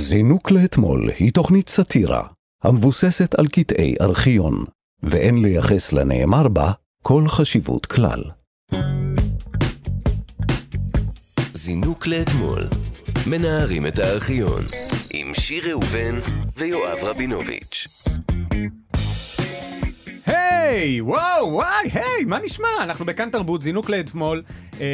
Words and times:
זינוק 0.00 0.50
לאתמול 0.50 1.10
היא 1.18 1.32
תוכנית 1.32 1.68
סאטירה 1.68 2.22
המבוססת 2.64 3.34
על 3.34 3.48
קטעי 3.48 3.94
ארכיון, 4.00 4.64
ואין 5.02 5.42
לייחס 5.42 5.92
לנאמר 5.92 6.48
בה 6.48 6.72
כל 7.02 7.24
חשיבות 7.28 7.86
כלל. 7.86 8.22
זינוק 11.54 12.06
לאתמול, 12.06 12.68
מנערים 13.26 13.86
את 13.86 13.98
הארכיון, 13.98 14.62
עם 15.10 15.34
שיר 15.34 15.70
ראובן 15.70 16.18
ויואב 16.56 16.98
רבינוביץ'. 17.02 17.86
היי, 20.68 21.00
וואו, 21.00 21.52
וואי, 21.52 21.88
היי, 21.92 22.24
מה 22.26 22.38
נשמע? 22.44 22.68
אנחנו 22.82 23.04
בכאן 23.04 23.30
תרבות, 23.30 23.62
זינוק 23.62 23.90
לאתמול. 23.90 24.42
אה, 24.80 24.86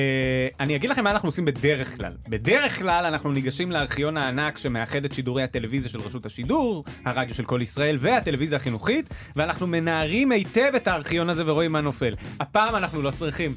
אני 0.60 0.76
אגיד 0.76 0.90
לכם 0.90 1.04
מה 1.04 1.10
אנחנו 1.10 1.28
עושים 1.28 1.44
בדרך 1.44 1.96
כלל. 1.96 2.12
בדרך 2.28 2.78
כלל 2.78 3.04
אנחנו 3.06 3.32
ניגשים 3.32 3.72
לארכיון 3.72 4.16
הענק 4.16 4.58
שמאחד 4.58 5.04
את 5.04 5.14
שידורי 5.14 5.42
הטלוויזיה 5.42 5.90
של 5.90 6.00
רשות 6.00 6.26
השידור, 6.26 6.84
הרדיו 7.04 7.34
של 7.34 7.44
כל 7.44 7.58
ישראל 7.62 7.96
והטלוויזיה 8.00 8.56
החינוכית, 8.56 9.08
ואנחנו 9.36 9.66
מנערים 9.66 10.32
היטב 10.32 10.70
את 10.76 10.88
הארכיון 10.88 11.28
הזה 11.30 11.42
ורואים 11.46 11.72
מה 11.72 11.80
נופל. 11.80 12.14
הפעם 12.40 12.76
אנחנו 12.76 13.02
לא 13.02 13.10
צריכים. 13.10 13.54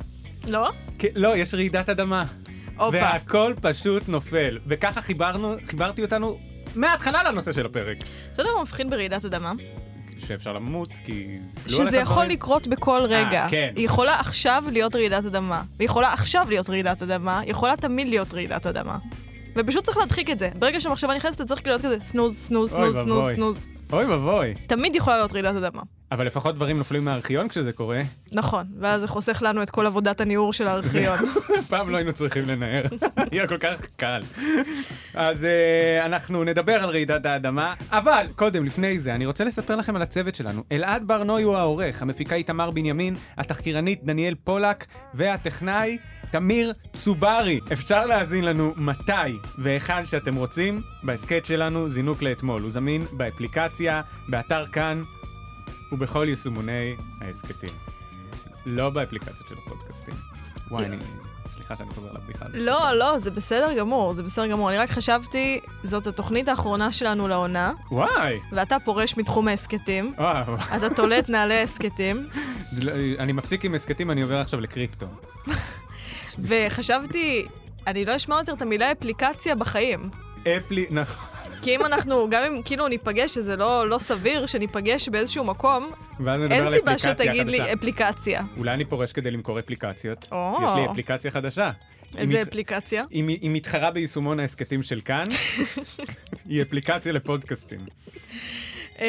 לא? 0.50 0.70
כי- 1.00 1.08
לא, 1.16 1.38
יש 1.38 1.54
רעידת 1.54 1.90
אדמה. 1.90 2.26
הופה. 2.78 2.98
והכל 2.98 3.54
פשוט 3.62 4.04
נופל. 4.10 4.60
וככה 4.68 5.02
חיברנו, 5.02 5.56
חיברתי 5.66 6.02
אותנו 6.02 6.40
מההתחלה 6.76 7.24
לנושא 7.24 7.52
של 7.52 7.66
הפרק. 7.66 7.98
אתה 8.34 8.42
יודע 8.42 8.52
מה 8.56 8.62
מבחין 8.62 8.90
ברעידת 8.90 9.26
אדמה? 9.26 9.54
שאפשר 10.20 10.54
למות, 10.54 10.90
כי... 11.06 11.26
לא 11.66 11.72
שזה 11.72 11.98
יכול 11.98 12.12
הדברים. 12.14 12.30
לקרות 12.30 12.68
בכל 12.68 13.02
רגע. 13.06 13.48
כן. 13.50 13.74
היא 13.76 13.86
יכולה 13.86 14.20
עכשיו 14.20 14.64
להיות 14.72 14.96
רעידת 14.96 15.26
אדמה. 15.26 15.62
והיא 15.78 15.86
יכולה 15.86 16.14
עכשיו 16.14 16.46
להיות 16.50 16.70
רעידת 16.70 17.02
אדמה, 17.02 17.40
היא 17.40 17.52
יכולה 17.52 17.76
תמיד 17.76 18.08
להיות 18.10 18.34
רעידת 18.34 18.66
אדמה. 18.66 18.98
ופשוט 19.56 19.84
צריך 19.84 19.98
להדחיק 19.98 20.30
את 20.30 20.40
זה. 20.40 20.50
ברגע 20.60 20.82
שהמחשבה 20.82 21.16
נכנסת, 21.16 21.36
אתה 21.36 21.46
צריך 21.46 21.62
כאילו 21.62 21.72
להיות 21.72 21.86
כזה 21.86 21.98
snooze, 22.02 22.38
snooze, 22.38 22.72
snooze, 22.72 22.98
snooze. 23.00 23.34
snooze. 23.34 23.68
אוי 23.94 24.06
ואבוי. 24.06 24.54
תמיד 24.68 24.96
יכולה 24.96 25.18
להיות 25.18 25.34
רעידת 25.34 25.56
אדמה. 25.56 25.82
אבל 26.12 26.26
לפחות 26.26 26.56
דברים 26.56 26.78
נופלים 26.78 27.06
מהארכיון 27.06 27.48
כשזה 27.48 27.74
קורה. 27.74 28.02
נכון, 28.32 28.68
ואז 28.80 29.02
זה 29.02 29.08
חוסך 29.08 29.42
לנו 29.42 29.64
את 29.64 29.70
כל 29.70 29.86
עבודת 29.86 30.22
הניעור 30.22 30.54
של 30.54 30.68
הארכיון. 30.68 31.20
פעם 31.70 31.90
לא 31.90 31.98
היינו 31.98 32.14
צריכים 32.14 32.44
לנער, 32.46 32.84
היה 33.32 33.48
כל 33.48 33.58
כך 33.58 33.86
קל. 33.96 34.22
אז 35.14 35.44
אה, 35.44 36.06
אנחנו 36.06 36.44
נדבר 36.44 36.74
על 36.74 36.90
רעידת 36.90 37.26
האדמה, 37.26 37.74
אבל 37.90 38.28
קודם, 38.36 38.66
לפני 38.66 39.00
זה, 39.00 39.16
אני 39.16 39.26
רוצה 39.26 39.44
לספר 39.44 39.76
לכם 39.76 39.96
על 39.96 40.02
הצוות 40.02 40.36
שלנו. 40.36 40.64
אלעד 40.72 41.04
ברנוי 41.08 41.44
הוא 41.44 41.58
העורך, 41.58 42.02
המפיקה 42.02 42.36
איתמר 42.36 42.72
בנימין, 42.72 43.16
התחקירנית 43.38 44.04
דניאל 44.04 44.36
פולק, 44.44 44.86
והטכנאי 45.14 45.98
תמיר 46.32 46.74
צוברי. 46.96 47.60
אפשר 47.74 48.06
להאזין 48.06 48.44
לנו 48.44 48.74
מתי 48.78 49.12
והיכן 49.58 50.06
שאתם 50.06 50.36
רוצים, 50.36 50.82
בהסכת 51.04 51.46
שלנו 51.46 51.90
זינוק 51.90 52.22
לאתמול. 52.22 52.62
הוא 52.62 52.72
זמין 52.72 53.06
באפליקציה, 53.12 54.02
באתר 54.28 54.66
כאן 54.66 55.04
ובכל 55.92 56.26
יישומוני 56.30 56.96
ההסכתים. 57.22 57.70
לא 58.66 58.90
באפליקציות 58.90 59.48
של 59.50 59.56
הפודקאסטים. 59.66 60.14
וואי, 60.72 60.86
אני... 60.86 60.98
סליחה 61.48 61.76
שאני 61.76 61.90
חוזר 61.90 62.12
לבדיחה 62.12 62.46
הזאת. 62.46 62.58
לא, 62.62 62.94
לא, 62.94 63.20
זה 63.20 63.32
בסדר 63.32 63.78
גמור, 63.78 64.14
זה 64.14 64.24
בסדר 64.24 64.48
גמור. 64.48 64.70
אני 64.70 64.78
רק 64.78 64.90
חשבתי, 64.90 65.60
זאת 65.84 66.08
התוכנית 66.08 66.48
האחרונה 66.48 66.92
שלנו 66.92 67.28
לעונה, 67.28 67.74
וואי! 67.92 68.40
ואתה 68.52 68.78
פורש 68.86 69.18
מתחום 69.18 69.48
ההסכתים. 69.48 70.14
וואו. 70.18 70.56
אתה 70.56 70.96
תולה 70.96 71.20
את 71.20 71.30
נעלי 71.30 71.54
ההסכתים, 71.54 72.28
אני 73.20 73.34
מפסיק 73.34 73.66
עם 73.66 73.76
הסכתים, 73.76 74.12
אני 74.12 74.22
עובר 74.22 74.38
עכשיו 74.38 74.60
לקריפטו. 74.60 75.06
וחשבתי, 76.40 77.46
אני 77.88 78.06
לא 78.06 78.16
אשמע 78.16 78.36
יותר 78.36 78.54
את 78.54 78.62
המילה 78.62 78.92
אפליקציה 78.92 79.56
בחיים. 79.56 80.10
אפלי... 80.42 80.86
נכון. 80.90 81.37
כי 81.62 81.76
אם 81.76 81.86
אנחנו, 81.86 82.28
גם 82.30 82.44
אם 82.44 82.62
כאילו 82.66 82.88
ניפגש, 82.88 83.34
שזה 83.34 83.56
לא, 83.56 83.90
לא 83.90 83.98
סביר 83.98 84.46
שניפגש 84.46 85.10
באיזשהו 85.10 85.44
מקום, 85.44 85.92
אין 86.52 86.72
סיבה 86.72 86.98
שתגיד 86.98 87.50
לי. 87.50 87.74
אפליקציה. 87.74 88.42
אולי 88.58 88.74
אני 88.74 88.86
פורש 88.86 89.12
כדי 89.14 89.32
למכור 89.32 89.60
אפליקציות. 89.60 90.28
או. 90.32 90.58
יש 90.66 90.72
לי 90.76 90.92
אפליקציה 90.92 91.32
חדשה. 91.32 91.72
איזה 92.18 92.42
מת- 92.42 92.48
אפליקציה? 92.48 93.04
היא 93.10 93.28
היא 93.42 93.50
מתחרה 93.54 93.92
ביישומון 93.92 94.40
ההסכתים 94.40 94.84
של 94.84 95.02
כאן. 95.06 95.24
היא 96.50 96.62
אפליקציה 96.62 97.12
לפודקאסטים. 97.14 97.80
אה, 99.02 99.06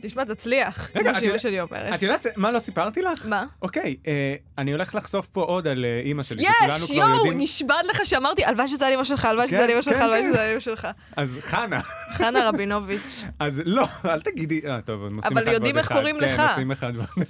תשמע, 0.00 0.24
תצליח, 0.24 0.90
רגע, 0.94 1.14
כמו 1.14 1.26
יודע- 1.26 1.38
שלי 1.38 1.60
אומרת. 1.60 1.94
את 1.94 2.02
יודעת 2.02 2.26
מה 2.36 2.50
לא 2.50 2.58
סיפרתי 2.58 3.02
לך? 3.02 3.26
מה? 3.28 3.44
אוקיי, 3.62 3.96
אה, 4.06 4.34
אני 4.58 4.72
הולך 4.72 4.94
לחשוף 4.94 5.26
פה 5.26 5.42
עוד 5.42 5.66
על 5.68 5.84
אה, 5.84 6.00
אימא 6.04 6.22
שלי. 6.22 6.42
יש, 6.42 6.90
יואו, 6.90 7.08
יודעים- 7.16 7.38
נשבעת 7.40 7.86
לך 7.90 8.00
שאמרתי, 8.06 8.44
הלוואי 8.44 8.68
שזה 8.68 8.86
על 8.86 8.92
אמא 8.92 9.04
שלך, 9.04 9.24
הלוואי 9.24 9.48
שזה 9.48 9.56
כן, 9.56 9.62
על 9.62 9.70
אמא 9.70 9.82
שלך, 9.82 9.94
כן, 9.94 10.02
הלוואי 10.02 10.22
כן. 10.22 10.28
שזה 10.32 10.42
על 10.44 10.50
אמא 10.50 10.60
שלך. 10.60 10.88
אז 11.16 11.38
חנה. 11.42 11.80
חנה 12.16 12.48
רבינוביץ'. 12.48 13.24
אז 13.38 13.62
לא, 13.64 13.86
אל 14.04 14.20
תגידי, 14.20 14.60
אה, 14.66 14.80
טוב, 14.80 15.04
הם 15.04 15.16
עושים 15.16 15.32
אבל 15.32 15.42
אחד 15.42 15.52
יודעים 15.52 15.74
ועוד 15.74 15.78
איך 15.78 15.86
אחד. 15.86 15.94
קוראים 16.00 16.16
לך. 16.16 16.36
כן, 16.36 16.46
עושים 16.48 16.70
אחד 16.70 16.92
ועוד 16.96 17.06
אחד. 17.06 17.22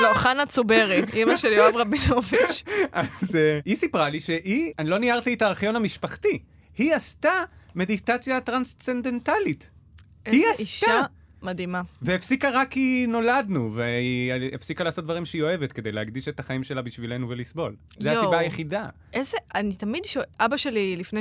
לא, 0.00 0.14
חנה 0.14 0.46
צוברי, 0.46 1.02
אמא 1.14 1.36
של 1.36 1.52
יואב 1.52 1.76
רבינוביץ'. 1.76 2.62
אז 2.92 3.38
היא 3.64 3.76
סיפרה 3.76 4.08
לי 4.08 4.20
שהיא, 4.20 4.72
אני 4.78 4.90
לא 4.90 4.98
ניהרתי 4.98 5.34
את 5.34 5.42
הארכיון 5.42 5.76
המשפחתי, 5.76 6.38
היא 6.78 6.94
עשתה 6.94 7.32
מדיטציה 7.74 8.40
טרנסצנדנטלית. 8.40 9.70
היא 10.26 10.34
איזה 10.34 10.50
עשתה. 10.50 10.62
אישה 10.62 11.02
מדהימה. 11.42 11.82
והפסיקה 12.02 12.50
רק 12.50 12.70
כי 12.70 13.04
נולדנו, 13.08 13.72
והיא 13.74 14.32
הפסיקה 14.54 14.84
לעשות 14.84 15.04
דברים 15.04 15.24
שהיא 15.24 15.42
אוהבת 15.42 15.72
כדי 15.72 15.92
להקדיש 15.92 16.28
את 16.28 16.40
החיים 16.40 16.64
שלה 16.64 16.82
בשבילנו 16.82 17.28
ולסבול. 17.28 17.76
זו. 17.98 18.10
הסיבה 18.10 18.38
היחידה. 18.38 18.88
איזה, 19.12 19.36
אני 19.54 19.74
תמיד 19.76 20.04
שואל, 20.04 20.24
אבא 20.40 20.56
שלי, 20.56 20.96
לפני 20.96 21.20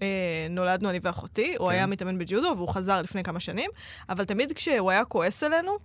שנולדנו 0.00 0.90
אני 0.90 0.98
ואחותי, 1.02 1.54
הוא 1.58 1.68
כן. 1.68 1.74
היה 1.74 1.86
מתאמן 1.86 2.18
בג'ודו 2.18 2.52
והוא 2.56 2.68
חזר 2.68 3.02
לפני 3.02 3.22
כמה 3.22 3.40
שנים, 3.40 3.70
אבל 4.08 4.24
תמיד 4.24 4.52
כשהוא 4.52 4.90
היה 4.90 5.04
כועס 5.04 5.42
עלינו. 5.42 5.78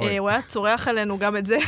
אה, 0.00 0.18
הוא 0.18 0.28
היה 0.28 0.42
צורח 0.42 0.88
עלינו 0.88 1.18
גם 1.18 1.36
את 1.36 1.46
זה. 1.46 1.58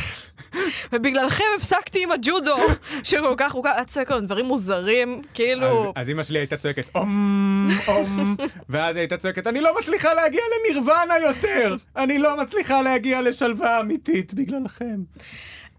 ובגללכם 0.93 1.45
הפסקתי 1.57 2.03
עם 2.03 2.13
הג'ודו, 2.13 2.57
שכל 3.05 3.35
כך, 3.37 3.53
הוא 3.53 3.69
היה 3.69 3.85
צועק 3.85 4.11
לנו 4.11 4.21
דברים 4.21 4.45
מוזרים, 4.45 5.13
אז, 5.13 5.31
כאילו... 5.35 5.93
אז 5.97 6.11
אמא 6.11 6.23
שלי 6.23 6.39
הייתה 6.39 6.57
צועקת 6.57 6.95
אום, 6.95 7.69
אום, 7.89 8.37
ואז 8.69 8.97
היא 8.97 9.01
הייתה 9.01 9.17
צועקת, 9.17 9.47
אני 9.47 9.61
לא 9.61 9.79
מצליחה 9.81 10.15
להגיע 10.15 10.41
לנירוונה 10.55 11.19
יותר! 11.19 11.77
אני 11.97 12.19
לא 12.19 12.37
מצליחה 12.37 12.83
להגיע 12.83 13.23
לשלווה 13.23 13.81
אמיתית 13.81 14.35
בגללכם. 14.35 14.97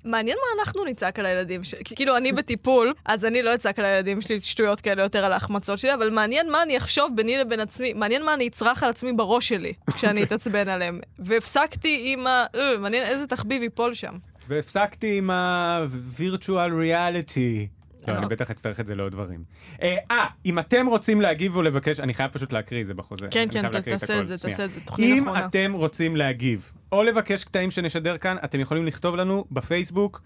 מעניין 0.06 0.38
מה 0.38 0.62
אנחנו 0.62 0.86
נצעק 0.86 1.20
על 1.20 1.26
הילדים 1.26 1.64
שלי. 1.64 1.82
כאילו, 1.96 2.18
אני 2.18 2.32
בטיפול, 2.32 2.94
אז 3.06 3.26
אני 3.26 3.42
לא 3.42 3.56
אצעק 3.56 3.80
על 3.80 3.86
הילדים 3.86 4.22
שלי 4.22 4.40
שטויות 4.40 4.82
כאלה 4.82 5.04
יותר 5.04 5.26
על 5.26 5.34
ההחמצות 5.34 5.80
שלי, 5.80 5.94
אבל 5.94 6.10
מעניין 6.10 6.52
מה 6.52 6.64
אני 6.64 6.78
אחשוב 6.78 7.12
ביני 7.16 7.38
לבין 7.38 7.60
עצמי, 7.60 7.94
מעניין 7.94 8.26
מה 8.26 8.34
אני 8.34 8.48
אצרח 8.48 8.84
על 8.84 8.90
עצמי 8.90 9.14
בראש 9.14 9.50
שלי, 9.50 9.74
כשאני 9.96 10.24
אתעצבן 10.24 10.70
עליהם. 10.70 11.00
והפסקתי 11.20 12.04
עם 12.06 12.28
ה... 12.28 12.46
אה, 12.56 12.78
מעניין 12.78 13.04
איזה 13.04 13.28
תחביב 13.28 13.64
ייפול 13.64 13.94
שם. 13.94 14.14
והפסקתי 14.48 15.18
עם 15.18 15.30
ה-virtual 15.30 16.72
reality. 16.82 17.79
לא, 18.08 18.14
לא. 18.14 18.20
אני 18.20 18.28
בטח 18.28 18.52
אצטרך 18.52 18.80
את 18.80 18.88
זה 18.88 18.96
לעוד 18.96 19.12
דברים. 19.12 19.44
אה, 19.82 19.96
אה, 20.12 20.26
אם 20.46 20.60
אתם 20.60 20.88
רוצים 20.88 21.22
להגיב 21.22 21.56
או 21.56 21.62
לבקש, 21.62 22.00
אני 22.00 22.14
חייב 22.14 22.32
פשוט 22.32 22.54
להקריא 22.54 22.84
זה 22.84 22.94
בחוזה. 22.94 23.28
כן, 23.32 23.48
כן, 23.52 23.82
תעשה. 23.82 24.22
את 24.22 24.28
זה. 24.28 24.38
תעשה 24.38 24.66
את 24.66 24.72
זה, 24.72 24.80
תוכנית 24.80 25.18
אם 25.18 25.24
אחרונה. 25.24 25.46
אתם 25.46 25.72
רוצים 25.74 26.16
להגיב 26.16 26.72
או 26.92 27.04
לבקש 27.04 27.44
קטעים 27.44 27.72
שנשדר 27.72 28.18
כאן, 28.18 28.38
אתם 28.44 28.60
יכולים 28.60 28.86
לכתוב 28.86 29.16
לנו 29.16 29.46
בפייסבוק 29.52 30.22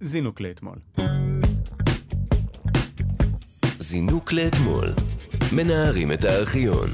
זינוק 0.00 0.40
לאתמול. 0.40 0.76
זינוק 3.78 4.32
לאתמול, 4.32 4.88
מנערים 5.52 6.12
את 6.12 6.24
הארכיון. 6.24 6.88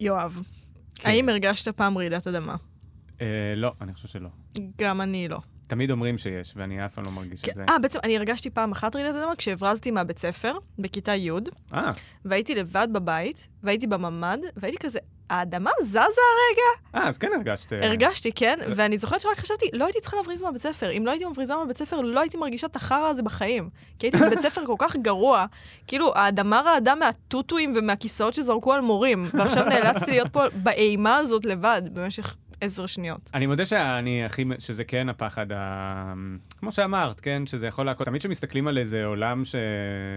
יואב, 0.00 0.42
כן. 0.94 1.08
האם 1.08 1.28
הרגשת 1.28 1.68
פעם 1.68 1.98
רעידת 1.98 2.26
אדמה? 2.26 2.56
אה, 3.20 3.26
לא, 3.56 3.72
אני 3.80 3.94
חושב 3.94 4.08
שלא. 4.08 4.28
גם 4.78 5.00
אני 5.00 5.28
לא. 5.28 5.38
תמיד 5.68 5.90
אומרים 5.90 6.18
שיש, 6.18 6.52
ואני 6.56 6.84
אף 6.84 6.94
פעם 6.94 7.04
לא 7.04 7.10
מרגיש 7.10 7.44
את 7.48 7.54
זה. 7.54 7.64
אה, 7.68 7.78
בעצם 7.78 7.98
אני 8.04 8.16
הרגשתי 8.16 8.50
פעם 8.50 8.72
אחת 8.72 8.96
רעידת 8.96 9.14
אדמה 9.14 9.36
כשהברזתי 9.36 9.90
מהבית 9.90 10.18
ספר, 10.18 10.58
בכיתה 10.78 11.14
י', 11.14 11.30
אה, 11.74 11.90
והייתי 12.24 12.54
לבד 12.54 12.88
בבית, 12.92 13.48
והייתי 13.62 13.86
בממ"ד, 13.86 14.38
והייתי 14.56 14.78
כזה, 14.78 14.98
האדמה 15.30 15.70
זזה 15.82 15.98
הרגע? 16.00 16.94
אה, 16.94 17.08
אז 17.08 17.18
כן 17.18 17.30
הרגשת. 17.34 17.72
אה, 17.72 17.86
הרגשתי, 17.86 18.32
כן, 18.32 18.58
ואני 18.76 18.98
זוכרת 18.98 19.20
שרק 19.20 19.38
חשבתי, 19.38 19.66
לא 19.72 19.84
הייתי 19.84 20.00
צריכה 20.00 20.16
להבריז 20.16 20.42
מהבית 20.42 20.62
ספר. 20.62 20.90
אם 20.90 21.06
לא 21.06 21.10
הייתי 21.10 21.24
מבריזה 21.24 21.54
מהבית 21.56 21.76
ספר, 21.76 22.00
לא 22.00 22.20
הייתי 22.20 22.36
מרגישה 22.36 22.66
את 22.66 22.76
החרא 22.76 23.08
הזה 23.08 23.22
בחיים. 23.22 23.70
כי 23.98 24.06
הייתי 24.06 24.18
בבית 24.18 24.40
ספר 24.40 24.66
כל 24.66 24.74
כך 24.78 24.96
גרוע, 24.96 25.46
כאילו, 25.86 26.14
האדמה 26.14 26.60
רעדה 26.64 26.94
מהטוטואים 26.94 27.72
ומהכיסאות 27.76 28.34
שזרקו 28.34 28.72
על 28.72 28.80
מורים, 28.80 29.24
ועכשיו 29.34 29.64
נאלצתי 29.64 30.10
להיות 30.10 30.32
פה 30.32 30.42
באימה 30.54 31.16
הזאת 31.16 31.46
לבד 31.46 31.82
במשך 31.92 32.36
עשר 32.60 32.86
שניות. 32.86 33.30
אני 33.34 33.46
מודה 33.46 33.66
שאני 33.66 34.24
הכי, 34.24 34.44
שזה 34.58 34.84
כן 34.84 35.08
הפחד, 35.08 35.52
ה... 35.52 36.12
כמו 36.58 36.72
שאמרת, 36.72 37.20
כן, 37.20 37.46
שזה 37.46 37.66
יכול 37.66 37.86
להכות. 37.86 38.06
תמיד 38.06 38.20
כשמסתכלים 38.20 38.68
על 38.68 38.78
איזה 38.78 39.04
עולם, 39.04 39.44
ש... 39.44 39.54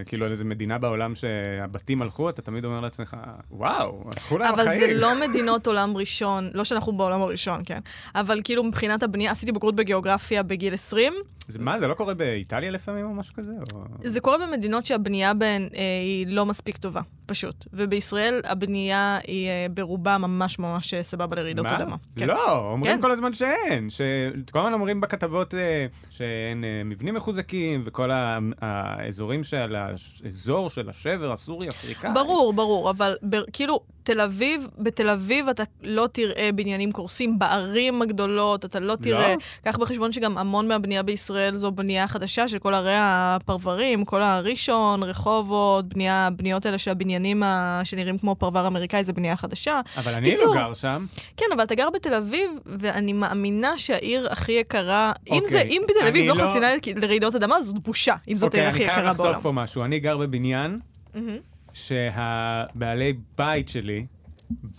כאילו 0.05 0.25
על 0.25 0.31
איזה 0.31 0.45
מדינה 0.45 0.77
בעולם 0.77 1.15
שהבתים 1.15 2.01
הלכו, 2.01 2.29
אתה 2.29 2.41
תמיד 2.41 2.65
אומר 2.65 2.79
לעצמך, 2.79 3.17
וואו, 3.51 4.03
הלכו 4.05 4.37
להם 4.37 4.53
אבל 4.53 4.61
החיים. 4.61 4.81
זה 4.81 4.93
לא 4.93 5.11
מדינות 5.27 5.67
עולם 5.67 5.97
ראשון, 5.97 6.49
לא 6.53 6.63
שאנחנו 6.63 6.97
בעולם 6.97 7.21
הראשון, 7.21 7.61
כן. 7.65 7.79
אבל 8.15 8.41
כאילו 8.43 8.63
מבחינת 8.63 9.03
הבנייה, 9.03 9.31
עשיתי 9.31 9.51
בגרות 9.51 9.75
בגיאוגרפיה 9.75 10.43
בגיל 10.43 10.73
20. 10.73 11.13
זה, 11.47 11.59
מה, 11.59 11.79
זה 11.79 11.87
לא 11.87 11.93
קורה 11.93 12.13
באיטליה 12.13 12.71
לפעמים 12.71 13.05
או 13.05 13.13
משהו 13.13 13.33
כזה? 13.33 13.51
או... 13.73 13.79
זה 14.03 14.21
קורה 14.21 14.37
במדינות 14.47 14.85
שהבנייה 14.85 15.33
בהן 15.33 15.69
אה, 15.75 15.79
היא 16.03 16.27
לא 16.27 16.45
מספיק 16.45 16.77
טובה, 16.77 17.01
פשוט. 17.25 17.65
ובישראל 17.73 18.41
הבנייה 18.45 19.17
היא 19.27 19.47
אה, 19.49 19.65
ברובה 19.73 20.17
ממש 20.17 20.59
ממש 20.59 20.93
אה, 20.93 21.03
סבבה 21.03 21.35
לרעידות 21.35 21.65
מה? 21.65 21.75
אדמה. 21.75 21.95
כן. 22.15 22.27
לא, 22.27 22.57
אומרים 22.71 22.95
כן. 22.95 23.01
כל 23.01 23.11
הזמן 23.11 23.33
שאין. 23.33 23.89
שכל 23.89 24.59
הזמן 24.59 24.73
אומרים 24.73 25.01
בכתבות 25.01 25.53
אה, 25.53 25.85
שאין 26.09 26.63
אה, 26.63 26.81
מבנים 26.85 27.13
מחוזקים, 27.15 27.83
וכל 27.85 28.11
ה- 28.11 28.39
האזורים 28.61 29.43
של 29.43 29.75
האזור 29.75 30.69
של 30.69 30.89
השבר 30.89 31.31
הסורי-אפריקאי. 31.31 32.09
ברור, 32.13 32.53
ברור, 32.53 32.89
אבל 32.89 33.15
ב, 33.29 33.35
כאילו, 33.53 33.79
תל 34.03 34.21
אביב, 34.21 34.67
בתל 34.77 35.09
אביב 35.09 35.49
אתה 35.49 35.63
לא 35.83 36.07
תראה 36.11 36.49
בניינים 36.55 36.91
קורסים 36.91 37.39
בערים 37.39 38.01
הגדולות, 38.01 38.65
אתה 38.65 38.79
לא 38.79 38.95
תראה... 38.95 39.35
לא? 39.35 39.41
קח 39.63 39.77
בחשבון 39.77 40.11
שגם 40.11 40.37
המון 40.37 40.67
מהבנייה 40.67 41.03
בישראל 41.03 41.57
זו 41.57 41.71
בנייה 41.71 42.07
חדשה 42.07 42.47
של 42.47 42.59
כל 42.59 42.73
ערי 42.73 42.95
הפרברים, 42.97 44.05
כל 44.05 44.21
הראשון, 44.21 45.03
רחובות, 45.03 45.85
בנייה, 45.93 46.29
בניות 46.35 46.65
האלה 46.65 46.77
של 46.77 46.91
הבניינים 46.91 47.43
ה... 47.43 47.81
שנראים 47.83 48.17
כמו 48.17 48.35
פרבר 48.35 48.67
אמריקאי, 48.67 49.03
זה 49.03 49.13
בנייה 49.13 49.35
חדשה. 49.35 49.81
אבל 49.97 50.13
אני 50.13 50.31
קיצור, 50.31 50.55
לא 50.55 50.61
גר 50.61 50.73
שם. 50.73 51.05
כן, 51.37 51.45
אבל 51.55 51.63
אתה 51.63 51.75
גר 51.75 51.89
בתל 51.89 52.13
אביב, 52.13 52.51
ואני 52.65 53.13
מאמינה 53.13 53.77
שהעיר 53.77 54.27
הכי 54.31 54.51
יקרה... 54.51 55.11
אם 55.27 55.33
אוקיי, 55.33 55.49
זה, 55.49 55.61
אם 55.61 55.81
בתל 55.89 56.07
אביב 56.07 56.27
לא 56.27 56.35
לא- 56.35 56.47
חסינה 56.47 56.67
לרעידות 56.95 57.35
אדמה, 57.35 57.63
זאת 57.63 57.79
בושה, 57.79 58.15
אם 58.27 58.35
זאת 58.35 58.53
העיר 58.53 58.67
הכי 58.67 58.77
אוקיי, 58.77 58.85
אני 58.85 58.93
יקרה 58.93 59.03
חייב 59.05 59.17
בעולם. 59.17 59.31
לחשוף 59.31 59.43
פה 59.43 59.51
משהו. 59.51 59.83
אני 59.83 59.99
גר 59.99 60.17
בבניין 60.17 60.79
מהמם. 61.15 61.50
שהבעלי 61.73 63.13
בית 63.37 63.69
שלי 63.69 64.05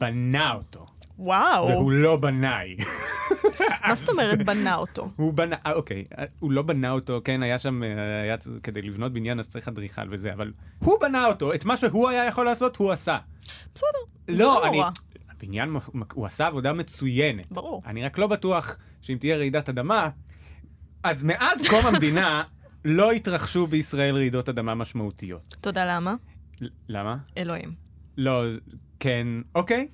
בנה 0.00 0.52
אותו, 0.52 0.86
וואו, 1.18 1.66
והוא 1.66 1.92
לא 1.92 2.16
בנאי. 2.16 2.76
מה 3.88 3.94
זאת 3.94 4.08
אומרת 4.08 4.46
בנה 4.46 4.74
אותו? 4.74 5.10
הוא 5.16 5.34
בנה, 5.34 5.56
אה, 5.66 5.72
אוקיי, 5.72 6.04
הוא 6.38 6.52
לא 6.52 6.62
בנה 6.62 6.90
אותו, 6.90 7.20
כן, 7.24 7.42
היה 7.42 7.58
שם, 7.58 7.82
אה, 7.82 8.22
היה, 8.22 8.36
כדי 8.62 8.82
לבנות 8.82 9.12
בניין 9.12 9.38
אז 9.38 9.48
צריך 9.48 9.68
אדריכל 9.68 10.02
וזה, 10.10 10.32
אבל 10.32 10.52
הוא 10.78 11.00
בנה 11.00 11.26
אותו, 11.26 11.54
את 11.54 11.64
מה 11.64 11.76
שהוא 11.76 12.08
היה 12.08 12.26
יכול 12.26 12.44
לעשות, 12.44 12.76
הוא 12.76 12.92
עשה. 12.92 13.18
בסדר, 13.74 13.88
לא, 14.28 14.36
לא 14.36 14.66
אני... 14.66 14.82
הבניין, 15.30 15.76
הוא 16.14 16.26
עשה 16.26 16.46
עבודה 16.46 16.72
מצוינת. 16.72 17.52
ברור. 17.52 17.82
אני 17.86 18.04
רק 18.04 18.18
לא 18.18 18.26
בטוח 18.26 18.76
שאם 19.00 19.16
תהיה 19.20 19.36
רעידת 19.36 19.68
אדמה, 19.68 20.08
אז 21.02 21.22
מאז 21.22 21.66
קום 21.68 21.86
המדינה 21.86 22.42
לא 22.84 23.12
התרחשו 23.12 23.66
בישראל 23.66 24.14
רעידות 24.14 24.48
אדמה 24.48 24.74
משמעותיות. 24.74 25.56
יודע 25.66 25.86
למה? 25.86 26.14
למה? 26.88 27.16
אלוהים. 27.36 27.74
לא, 28.16 28.44
כן, 29.00 29.26
אוקיי. 29.54 29.88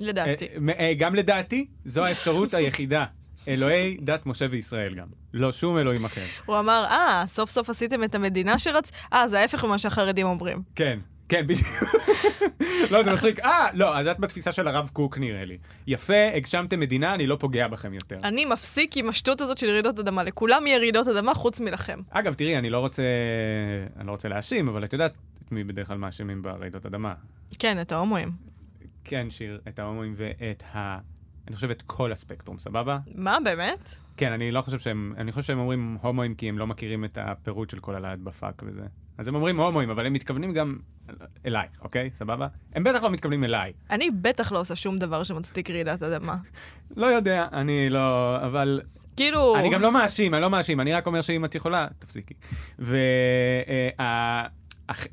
לדעתי. 0.00 0.46
אה, 0.68 0.72
אה, 0.78 0.94
גם 0.94 1.14
לדעתי, 1.14 1.66
זו 1.84 2.04
האפשרות 2.04 2.54
היחידה. 2.58 3.04
אלוהי 3.48 3.96
דת 4.00 4.26
משה 4.26 4.46
וישראל 4.50 4.94
גם. 4.94 5.06
לא 5.34 5.52
שום 5.52 5.78
אלוהים 5.78 6.04
אחר. 6.04 6.24
הוא 6.46 6.58
אמר, 6.58 6.84
אה, 6.90 7.24
סוף 7.26 7.50
סוף 7.50 7.70
עשיתם 7.70 8.04
את 8.04 8.14
המדינה 8.14 8.58
שרצ... 8.58 8.90
אה, 9.12 9.28
זה 9.28 9.40
ההפך 9.40 9.64
ממה 9.64 9.78
שהחרדים 9.78 10.26
אומרים. 10.26 10.62
כן, 10.74 10.98
כן, 11.28 11.46
בדיוק. 11.46 11.68
לא, 12.90 13.02
זה 13.02 13.12
מצחיק. 13.12 13.40
אה, 13.40 13.66
לא, 13.74 13.98
אז 13.98 14.06
את 14.06 14.18
בתפיסה 14.18 14.52
של 14.52 14.68
הרב 14.68 14.90
קוק 14.92 15.18
נראה 15.18 15.44
לי. 15.44 15.58
יפה, 15.86 16.28
הגשמתם 16.34 16.80
מדינה, 16.80 17.14
אני 17.14 17.26
לא 17.26 17.36
פוגע 17.40 17.68
בכם 17.68 17.94
יותר. 17.94 18.18
אני 18.24 18.44
מפסיק 18.44 18.96
עם 18.96 19.08
השטות 19.08 19.40
הזאת 19.40 19.58
של 19.58 19.70
רעידות 19.70 19.98
אדמה. 19.98 20.22
לכולם 20.22 20.66
יהיה 20.66 20.78
רעידות 20.78 21.08
אדמה 21.08 21.34
חוץ 21.34 21.60
מלכם. 21.60 22.00
אגב, 22.10 22.34
תראי, 22.34 22.58
אני 22.58 22.70
לא 22.70 22.78
רוצה, 22.78 23.02
אני 23.96 24.06
לא 24.06 24.12
רוצה 24.12 24.28
להאשים, 24.28 24.68
אבל 24.68 24.84
את 24.84 24.92
יודעת 24.92 25.12
את 25.48 25.52
מי 25.52 25.64
בדרך 25.64 25.86
כלל 25.86 25.98
מאשימים 25.98 26.42
ברעידות 26.42 26.86
אדמה. 26.86 27.14
כן, 27.58 27.80
את 27.80 27.92
ההומואים. 27.92 28.32
כן, 29.04 29.30
שיר, 29.30 29.60
את 29.68 29.78
ההומואים 29.78 30.14
ואת 30.16 30.62
ה... 30.74 30.98
אני 31.48 31.56
חושב 31.56 31.70
את 31.70 31.82
כל 31.82 32.12
הספקטרום, 32.12 32.58
סבבה? 32.58 32.98
מה, 33.14 33.36
באמת? 33.44 33.94
כן, 34.16 34.32
אני 34.32 34.50
לא 34.50 34.62
חושב 34.62 34.78
שהם... 34.78 35.14
אני 35.16 35.32
חושב 35.32 35.46
שהם 35.46 35.58
אומרים 35.58 35.98
הומואים 36.02 36.34
כי 36.34 36.48
הם 36.48 36.58
לא 36.58 36.66
מכירים 36.66 37.04
את 37.04 37.18
הפירוט 37.20 37.70
של 37.70 37.78
כל 37.78 37.94
הלהט 37.94 38.18
בפאק 38.18 38.62
וזה. 38.66 38.82
אז 39.18 39.28
הם 39.28 39.34
אומרים 39.34 39.60
הומואים, 39.60 39.90
אבל 39.90 40.06
הם 40.06 40.12
מתכוונים 40.12 40.52
גם 40.52 40.76
אלייך, 41.46 41.70
אוקיי? 41.84 42.10
סבבה? 42.12 42.48
הם 42.74 42.84
בטח 42.84 43.02
לא 43.02 43.10
מתכוונים 43.10 43.44
אליי. 43.44 43.72
אני 43.90 44.10
בטח 44.10 44.52
לא 44.52 44.60
עושה 44.60 44.76
שום 44.76 44.98
דבר 44.98 45.24
שמצדיק 45.24 45.70
רעידת 45.70 46.02
אדמה. 46.02 46.36
לא 46.96 47.06
יודע, 47.06 47.46
אני 47.52 47.90
לא... 47.90 48.36
אבל... 48.36 48.80
כאילו... 49.16 49.56
אני 49.56 49.70
גם 49.70 49.82
לא 49.82 49.92
מאשים, 49.92 50.34
אני 50.34 50.42
לא 50.42 50.50
מאשים, 50.50 50.80
אני 50.80 50.92
רק 50.92 51.06
אומר 51.06 51.20
שאם 51.20 51.44
את 51.44 51.54
יכולה, 51.54 51.86
תפסיקי. 51.98 52.34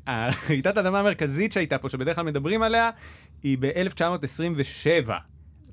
והרעידת 0.06 0.76
האדמה 0.76 1.00
המרכזית 1.00 1.52
שהייתה 1.52 1.78
פה, 1.78 1.88
שבדרך 1.88 2.16
כלל 2.16 2.24
מדברים 2.24 2.62
עליה, 2.62 2.90
היא 3.42 3.58
ב-1927. 3.60 5.10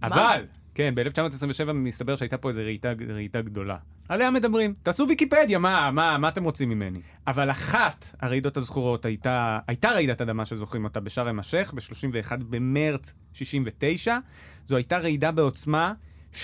אבל, 0.03 0.45
כן, 0.75 0.95
ב-1927 0.95 1.73
מסתבר 1.73 2.15
שהייתה 2.15 2.37
פה 2.37 2.49
איזו 2.49 2.61
רעידה, 2.61 2.91
רעידה 3.15 3.41
גדולה. 3.41 3.77
עליה 4.09 4.31
מדברים. 4.31 4.73
תעשו 4.83 5.05
ויקיפדיה, 5.09 5.59
מה, 5.59 5.91
מה, 5.91 6.17
מה 6.17 6.29
אתם 6.29 6.43
רוצים 6.43 6.69
ממני? 6.69 6.99
אבל 7.27 7.51
אחת 7.51 8.15
הרעידות 8.19 8.57
הזכורות 8.57 9.05
הייתה, 9.05 9.59
הייתה 9.67 9.89
רעידת 9.89 10.21
אדמה 10.21 10.45
שזוכרים 10.45 10.83
אותה 10.83 10.99
בשארם 10.99 11.39
א-שייח 11.39 11.73
ב-31 11.73 12.31
במרץ 12.49 13.13
69. 13.33 14.17
זו 14.67 14.75
הייתה 14.75 14.97
רעידה 14.97 15.31
בעוצמה 15.31 15.93
6.6 16.33 16.37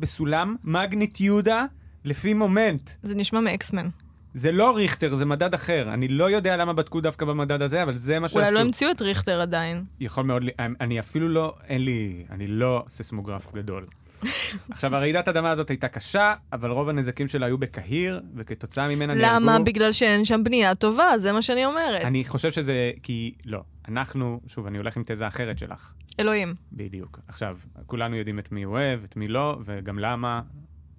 בסולם 0.00 0.56
מגניטיודה 0.64 1.64
לפי 2.04 2.34
מומנט. 2.34 2.90
זה 3.02 3.14
נשמע 3.14 3.40
מאקסמן. 3.40 3.88
זה 4.34 4.52
לא 4.52 4.76
ריכטר, 4.76 5.14
זה 5.14 5.24
מדד 5.24 5.54
אחר. 5.54 5.88
אני 5.94 6.08
לא 6.08 6.30
יודע 6.30 6.56
למה 6.56 6.72
בדקו 6.72 7.00
דווקא 7.00 7.26
במדד 7.26 7.62
הזה, 7.62 7.82
אבל 7.82 7.92
זה 7.92 8.18
מה 8.18 8.28
שעשו. 8.28 8.40
אולי 8.40 8.52
לא 8.52 8.60
המציאו 8.60 8.90
את 8.90 9.02
ריכטר 9.02 9.40
עדיין. 9.40 9.84
יכול 10.00 10.24
מאוד, 10.24 10.42
אני 10.58 11.00
אפילו 11.00 11.28
לא, 11.28 11.54
אין 11.68 11.84
לי, 11.84 12.24
אני 12.30 12.46
לא 12.46 12.84
ססמוגרף 12.88 13.52
גדול. 13.52 13.86
עכשיו, 14.70 14.96
הרעידת 14.96 15.28
האדמה 15.28 15.50
הזאת 15.50 15.70
הייתה 15.70 15.88
קשה, 15.88 16.34
אבל 16.52 16.70
רוב 16.70 16.88
הנזקים 16.88 17.28
שלה 17.28 17.46
היו 17.46 17.58
בקהיר, 17.58 18.20
וכתוצאה 18.36 18.88
ממנה 18.88 19.14
נהרגו... 19.14 19.44
למה? 19.44 19.58
בגלל 19.58 19.92
שאין 19.92 20.24
שם 20.24 20.44
בנייה 20.44 20.74
טובה, 20.74 21.18
זה 21.18 21.32
מה 21.32 21.42
שאני 21.42 21.64
אומרת. 21.64 22.02
אני 22.02 22.24
חושב 22.24 22.50
שזה 22.50 22.90
כי, 23.02 23.34
לא. 23.46 23.60
אנחנו, 23.88 24.40
שוב, 24.46 24.66
אני 24.66 24.78
הולך 24.78 24.96
עם 24.96 25.02
תזה 25.06 25.26
אחרת 25.26 25.58
שלך. 25.58 25.92
אלוהים. 26.20 26.54
בדיוק. 26.72 27.18
עכשיו, 27.28 27.58
כולנו 27.86 28.16
יודעים 28.16 28.38
את 28.38 28.52
מי 28.52 28.62
הוא 28.62 28.74
אוהב, 28.74 29.04
את 29.04 29.16
מי 29.16 29.28
לא, 29.28 29.58
וגם 29.64 29.98
למה. 29.98 30.40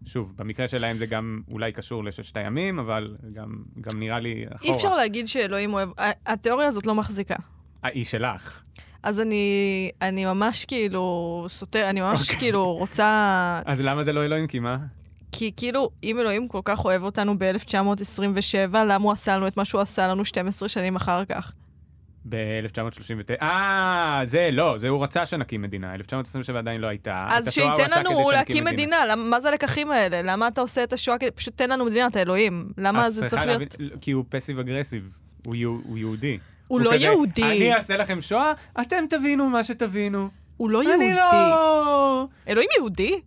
שוב, 0.05 0.33
במקרה 0.35 0.67
שלהם 0.67 0.97
זה 0.97 1.05
גם 1.05 1.41
אולי 1.51 1.71
קשור 1.71 2.03
לששת 2.03 2.37
הימים, 2.37 2.79
אבל 2.79 3.15
גם, 3.33 3.55
גם 3.81 3.99
נראה 3.99 4.19
לי 4.19 4.45
אחורה. 4.55 4.71
אי 4.71 4.77
אפשר 4.77 4.95
להגיד 4.95 5.27
שאלוהים 5.27 5.73
אוהב... 5.73 5.89
התיאוריה 6.25 6.67
הזאת 6.67 6.85
לא 6.85 6.95
מחזיקה. 6.95 7.35
האיש 7.83 8.11
שלך. 8.11 8.63
אז 9.03 9.19
אני, 9.19 9.91
אני 10.01 10.25
ממש 10.25 10.65
כאילו 10.65 11.45
סותר, 11.49 11.89
אני 11.89 12.01
ממש 12.01 12.21
אוקיי. 12.21 12.37
כאילו 12.39 12.73
רוצה... 12.73 13.61
אז 13.65 13.81
למה 13.81 14.03
זה 14.03 14.13
לא 14.13 14.25
אלוהים? 14.25 14.47
כי 14.47 14.59
מה? 14.59 14.77
כי 15.31 15.51
כאילו, 15.57 15.89
אם 16.03 16.19
אלוהים 16.19 16.47
כל 16.47 16.61
כך 16.65 16.85
אוהב 16.85 17.03
אותנו 17.03 17.39
ב-1927, 17.39 18.73
למה 18.73 19.03
הוא 19.03 19.11
עשה 19.11 19.37
לנו 19.37 19.47
את 19.47 19.57
מה 19.57 19.65
שהוא 19.65 19.81
עשה 19.81 20.07
לנו 20.07 20.25
12 20.25 20.69
שנים 20.69 20.95
אחר 20.95 21.25
כך? 21.25 21.53
ב-1939. 22.29 23.41
אה, 23.41 24.21
זה 24.23 24.49
לא, 24.51 24.77
זה 24.77 24.89
הוא 24.89 25.03
רצה 25.03 25.25
שנקים 25.25 25.61
מדינה. 25.61 25.93
1927 25.93 26.59
עדיין 26.59 26.81
לא 26.81 26.87
הייתה. 26.87 27.27
אז 27.31 27.45
הוא 27.45 27.51
שייתן 27.51 27.99
לנו 27.99 28.09
שנקים 28.09 28.31
להקים 28.31 28.63
מדינה, 28.65 29.05
למ- 29.05 29.29
מה 29.29 29.39
זה 29.39 29.49
הלקחים 29.49 29.91
האלה? 29.91 30.21
למה 30.21 30.47
אתה 30.47 30.61
עושה 30.61 30.83
את 30.83 30.93
השואה? 30.93 31.15
פשוט 31.35 31.57
תן 31.57 31.69
לנו 31.69 31.85
מדינה, 31.85 32.07
אתה 32.07 32.21
אלוהים. 32.21 32.69
למה 32.77 33.09
זה 33.09 33.29
צריך 33.29 33.45
להבין- 33.45 33.67
להיות... 33.79 33.93
כי 34.01 34.11
הוא 34.11 34.25
פסיב 34.29 34.59
אגרסיב. 34.59 35.17
הוא 35.45 35.55
הוא 35.87 35.97
יהודי. 35.97 36.37
הוא 36.67 36.81
לא 36.81 36.91
כזה, 36.93 37.05
יהודי. 37.05 37.43
אני 37.43 37.73
אעשה 37.73 37.97
לכם 37.97 38.21
שואה, 38.21 38.51
אתם 38.81 39.03
תבינו 39.09 39.49
מה 39.49 39.63
שתבינו. 39.63 40.29
הוא 40.57 40.69
לא 40.69 40.81
אני 40.81 40.89
יהודי. 40.89 41.13
לא... 41.15 42.27
אלוהים 42.47 42.69
יהודי? 42.77 43.19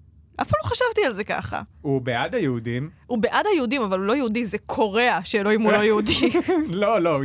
אף 0.42 0.48
פעם 0.48 0.60
לא 0.64 0.68
חשבתי 0.68 1.04
על 1.06 1.12
זה 1.12 1.24
ככה. 1.24 1.60
הוא 1.82 2.00
בעד 2.00 2.34
היהודים. 2.34 2.90
הוא 3.06 3.18
בעד 3.18 3.46
היהודים, 3.52 3.82
אבל 3.82 3.98
הוא 3.98 4.06
לא 4.06 4.12
יהודי, 4.16 4.44
זה 4.44 4.58
קורע 4.58 5.18
שאלוהים 5.24 5.60
הוא 5.62 5.72
לא 5.72 5.78
יהודי. 5.78 6.30
לא, 6.68 7.00
לא. 7.00 7.16
הוא- 7.16 7.24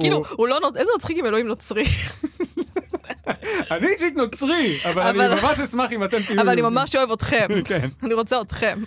כאילו, 0.00 0.22
הוא- 0.36 0.48
לא... 0.48 0.60
נות- 0.60 0.76
איזה 0.76 0.90
מצחיק 0.96 1.18
אם 1.18 1.26
אלוהים 1.26 1.46
נוצרי. 1.46 1.84
אני 3.70 3.86
אישית 3.88 4.16
נוצרי, 4.16 4.76
אבל 4.84 5.02
אבל- 5.02 5.20
אני 5.20 5.34
ממש 5.42 5.60
אשמח 5.60 5.92
אם 5.92 6.04
אתם 6.04 6.16
תהיו... 6.26 6.40
אבל 6.40 6.48
אני 6.48 6.62
ממש 6.62 6.96
אוהב 6.96 7.10
אתכם. 7.12 7.46
כן. 7.64 7.88
אני 8.02 8.14
רוצה 8.14 8.40
אתכם. 8.40 8.78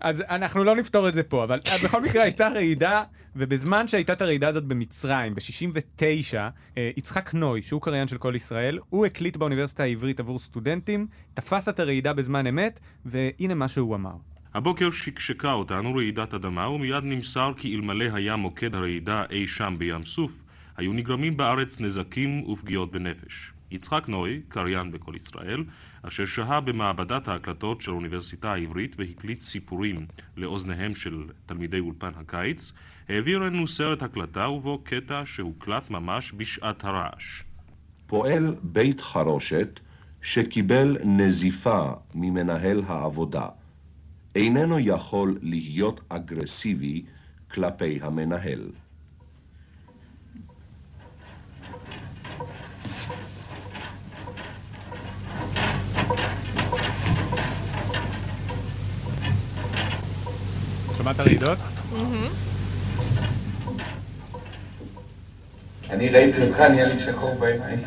אז 0.00 0.24
אנחנו 0.28 0.64
לא 0.64 0.76
נפתור 0.76 1.08
את 1.08 1.14
זה 1.14 1.22
פה, 1.22 1.44
אבל 1.44 1.60
אה, 1.68 1.76
בכל 1.84 2.02
מקרה 2.02 2.22
הייתה 2.22 2.48
רעידה, 2.48 3.02
ובזמן 3.36 3.88
שהייתה 3.88 4.12
את 4.12 4.22
הרעידה 4.22 4.48
הזאת 4.48 4.64
במצרים, 4.64 5.34
ב-69, 5.34 6.36
יצחק 6.96 7.34
נוי, 7.34 7.62
שהוא 7.62 7.82
קריין 7.82 8.08
של 8.08 8.18
כל 8.18 8.32
ישראל, 8.34 8.78
הוא 8.88 9.06
הקליט 9.06 9.36
באוניברסיטה 9.36 9.82
העברית 9.82 10.20
עבור 10.20 10.38
סטודנטים, 10.38 11.06
תפס 11.34 11.68
את 11.68 11.80
הרעידה 11.80 12.12
בזמן 12.12 12.46
אמת, 12.46 12.80
והנה 13.04 13.54
מה 13.54 13.68
שהוא 13.68 13.94
אמר. 13.94 14.14
הבוקר 14.54 14.90
שקשקה 14.90 15.52
אותנו 15.52 15.94
רעידת 15.94 16.34
אדמה 16.34 16.68
ומיד 16.68 17.04
נמסר 17.04 17.52
כי 17.56 17.74
אלמלא 17.74 18.04
היה 18.14 18.36
מוקד 18.36 18.74
הרעידה 18.74 19.24
אי 19.30 19.48
שם 19.48 19.74
בים 19.78 20.04
סוף, 20.04 20.42
היו 20.76 20.92
נגרמים 20.92 21.36
בארץ 21.36 21.80
נזקים 21.80 22.48
ופגיעות 22.48 22.90
בנפש. 22.92 23.52
יצחק 23.70 24.04
נוי, 24.08 24.40
קריין 24.48 24.92
בקול 24.92 25.16
ישראל, 25.16 25.64
אשר 26.02 26.24
שהה 26.24 26.60
במעבדת 26.60 27.28
ההקלטות 27.28 27.80
של 27.80 27.90
האוניברסיטה 27.90 28.52
העברית 28.52 28.96
והקליט 28.98 29.40
סיפורים 29.40 30.06
לאוזניהם 30.36 30.94
של 30.94 31.24
תלמידי 31.46 31.78
אולפן 31.78 32.10
הקיץ, 32.16 32.72
העביר 33.08 33.38
לנו 33.38 33.68
סרט 33.68 34.02
הקלטה 34.02 34.48
ובו 34.48 34.78
קטע 34.84 35.22
שהוקלט 35.24 35.90
ממש 35.90 36.32
בשעת 36.36 36.84
הרעש. 36.84 37.42
פועל 38.06 38.54
בית 38.62 39.00
חרושת 39.00 39.80
שקיבל 40.22 40.96
נזיפה 41.04 41.90
ממנהל 42.14 42.82
העבודה 42.86 43.46
איננו 44.36 44.78
יכול 44.78 45.38
להיות 45.42 46.00
אגרסיבי 46.08 47.04
כלפי 47.50 47.98
המנהל. 48.02 48.70
שמעת 61.06 61.20
רעידות? 61.20 61.58
אני 65.90 66.08
ראיתי 66.08 66.48
אותך, 66.48 66.60
נהיה 66.60 66.94
לי 66.94 67.04
שחור 67.04 67.38
בעיניים. 67.40 67.78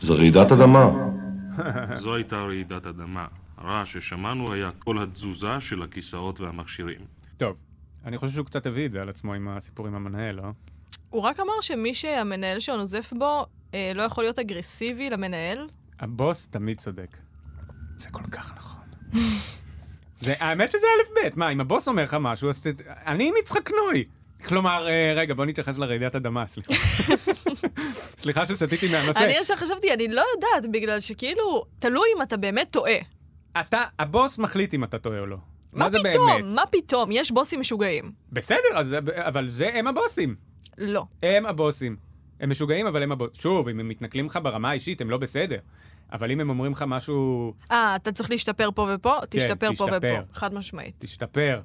זה 0.00 0.12
רעידת 0.12 0.52
אדמה. 0.52 0.90
זו 2.02 2.14
הייתה 2.14 2.36
רעידת 2.36 2.86
אדמה. 2.86 3.26
הרעש 3.56 3.92
ששמענו 3.92 4.52
היה 4.52 4.70
כל 4.78 5.02
התזוזה 5.02 5.60
של 5.60 5.82
הכיסאות 5.82 6.40
והמכשירים. 6.40 7.00
טוב, 7.36 7.56
אני 8.04 8.18
חושב 8.18 8.32
שהוא 8.32 8.46
קצת 8.46 8.66
הביא 8.66 8.86
את 8.86 8.92
זה 8.92 9.02
על 9.02 9.08
עצמו 9.08 9.34
עם 9.34 9.48
הסיפור 9.48 9.86
עם 9.86 9.94
המנהל, 9.94 10.34
לא? 10.34 10.50
הוא 11.10 11.22
רק 11.22 11.40
אמר 11.40 11.60
שמי 11.60 11.94
שהמנהל 11.94 12.60
שלו 12.60 12.76
נוזף 12.76 13.12
בו, 13.18 13.46
אה, 13.74 13.92
לא 13.94 14.02
יכול 14.02 14.24
להיות 14.24 14.38
אגרסיבי 14.38 15.10
למנהל. 15.10 15.66
הבוס 16.00 16.48
תמיד 16.48 16.78
צודק. 16.78 17.16
זה 17.96 18.10
כל 18.10 18.24
כך 18.30 18.52
נכון. 18.56 18.80
זה, 20.22 20.34
האמת 20.38 20.72
שזה 20.72 20.86
א' 20.86 21.14
ב', 21.14 21.38
מה, 21.38 21.50
אם 21.50 21.60
הבוס 21.60 21.88
אומר 21.88 22.02
לך 22.04 22.16
משהו, 22.20 22.48
אז 22.48 22.60
ת... 22.62 22.66
אני 23.06 23.28
עם 23.28 23.34
יצחק 23.40 23.70
נוי. 23.70 24.04
כלומר, 24.44 24.88
אה, 24.88 25.12
רגע, 25.16 25.34
בוא 25.34 25.44
נתייחס 25.44 25.78
לרעידת 25.78 26.14
אדמה, 26.14 26.46
סליחה. 26.46 26.72
סליחה 28.22 28.46
שסטיתי 28.46 28.88
מהנושא. 28.92 29.24
אני 29.24 29.32
ישר 29.32 29.56
חשבתי, 29.56 29.92
אני 29.92 30.08
לא 30.08 30.24
יודעת, 30.34 30.72
בגלל 30.72 31.00
שכאילו, 31.00 31.64
תלוי 31.78 32.08
אם 32.16 32.22
אתה 32.22 32.36
באמת 32.36 32.68
טועה. 32.70 32.96
אתה, 33.60 33.82
הבוס 33.98 34.38
מחליט 34.38 34.74
אם 34.74 34.84
אתה 34.84 34.98
טועה 34.98 35.18
או 35.18 35.26
לא. 35.26 35.36
מה 35.72 35.90
זה 35.90 35.98
פתאום? 35.98 36.26
באמת? 36.26 36.54
מה 36.54 36.62
פתאום? 36.70 37.12
יש 37.12 37.30
בוסים 37.30 37.60
משוגעים. 37.60 38.12
בסדר, 38.32 38.58
אז, 38.74 38.96
אבל 39.14 39.48
זה 39.48 39.70
הם 39.74 39.86
הבוסים. 39.86 40.34
לא. 40.78 41.04
הם 41.22 41.46
הבוסים. 41.46 41.96
הם 42.40 42.50
משוגעים, 42.50 42.86
אבל 42.86 43.02
הם 43.02 43.12
הבוסים. 43.12 43.42
שוב, 43.42 43.68
אם 43.68 43.80
הם 43.80 43.88
מתנכלים 43.88 44.26
לך 44.26 44.38
ברמה 44.42 44.70
האישית, 44.70 45.00
הם 45.00 45.10
לא 45.10 45.16
בסדר. 45.16 45.58
אבל 46.12 46.30
אם 46.30 46.40
הם 46.40 46.50
אומרים 46.50 46.72
לך 46.72 46.84
משהו, 46.86 47.52
אה, 47.70 47.96
אתה 47.96 48.12
צריך 48.12 48.30
להשתפר 48.30 48.70
פה 48.74 48.88
ופה? 48.94 49.18
תשתפר 49.30 49.54
פה 49.76 49.86
כן, 49.86 49.98
תשתפר. 49.98 50.16
ופה. 50.16 50.38
חד 50.38 50.54
משמעית. 50.54 50.94
תשתפר. 50.98 51.60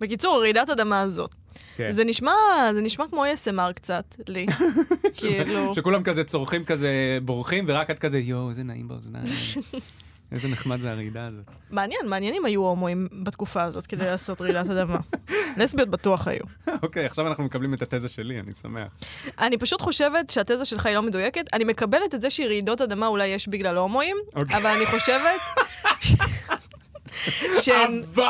בקיצור, 0.00 0.40
רעידת 0.40 0.70
אדמה 0.70 1.00
הזאת. 1.00 1.34
כן. 1.76 1.92
זה 1.92 2.04
נשמע, 2.04 2.32
זה 2.72 2.82
נשמע 2.82 3.04
כמו 3.10 3.24
ASMR 3.24 3.72
קצת, 3.72 4.16
לי. 4.28 4.46
כאילו... 5.18 5.74
שכולם 5.74 6.02
כזה 6.02 6.24
צורכים 6.24 6.64
כזה, 6.64 7.18
בורחים, 7.22 7.64
ורק 7.68 7.90
את 7.90 7.98
כזה, 7.98 8.18
יואו, 8.18 8.48
איזה 8.48 8.64
נעים 8.64 8.88
באוזניים. 8.88 9.24
איזה 10.32 10.48
נחמד 10.48 10.80
זה 10.80 10.90
הרעידה 10.90 11.26
הזאת. 11.26 11.44
מעניין, 11.70 12.34
אם 12.34 12.44
היו 12.44 12.60
הומואים 12.60 13.08
בתקופה 13.22 13.62
הזאת 13.62 13.86
כדי 13.86 14.04
לעשות 14.04 14.40
רעידת 14.40 14.70
אדמה. 14.70 14.98
לסביות 15.58 15.88
בטוח 15.88 16.28
היו. 16.28 16.44
אוקיי, 16.82 17.06
עכשיו 17.06 17.26
אנחנו 17.26 17.44
מקבלים 17.44 17.74
את 17.74 17.82
התזה 17.82 18.08
שלי, 18.08 18.40
אני 18.40 18.52
שמח. 18.62 18.92
אני 19.38 19.58
פשוט 19.58 19.82
חושבת 19.82 20.30
שהתזה 20.30 20.64
שלך 20.64 20.86
היא 20.86 20.94
לא 20.94 21.02
מדויקת. 21.02 21.44
אני 21.52 21.64
מקבלת 21.64 22.14
את 22.14 22.22
זה 22.22 22.30
שרעידות 22.30 22.80
אדמה 22.80 23.06
אולי 23.06 23.26
יש 23.26 23.48
בגלל 23.48 23.76
הומואים, 23.76 24.16
אוקיי. 24.36 24.56
אבל 24.56 24.70
אני 24.70 24.86
חושבת... 24.86 25.40
ש- 27.30 27.44
שהן... 27.64 28.02
אבל, 28.14 28.24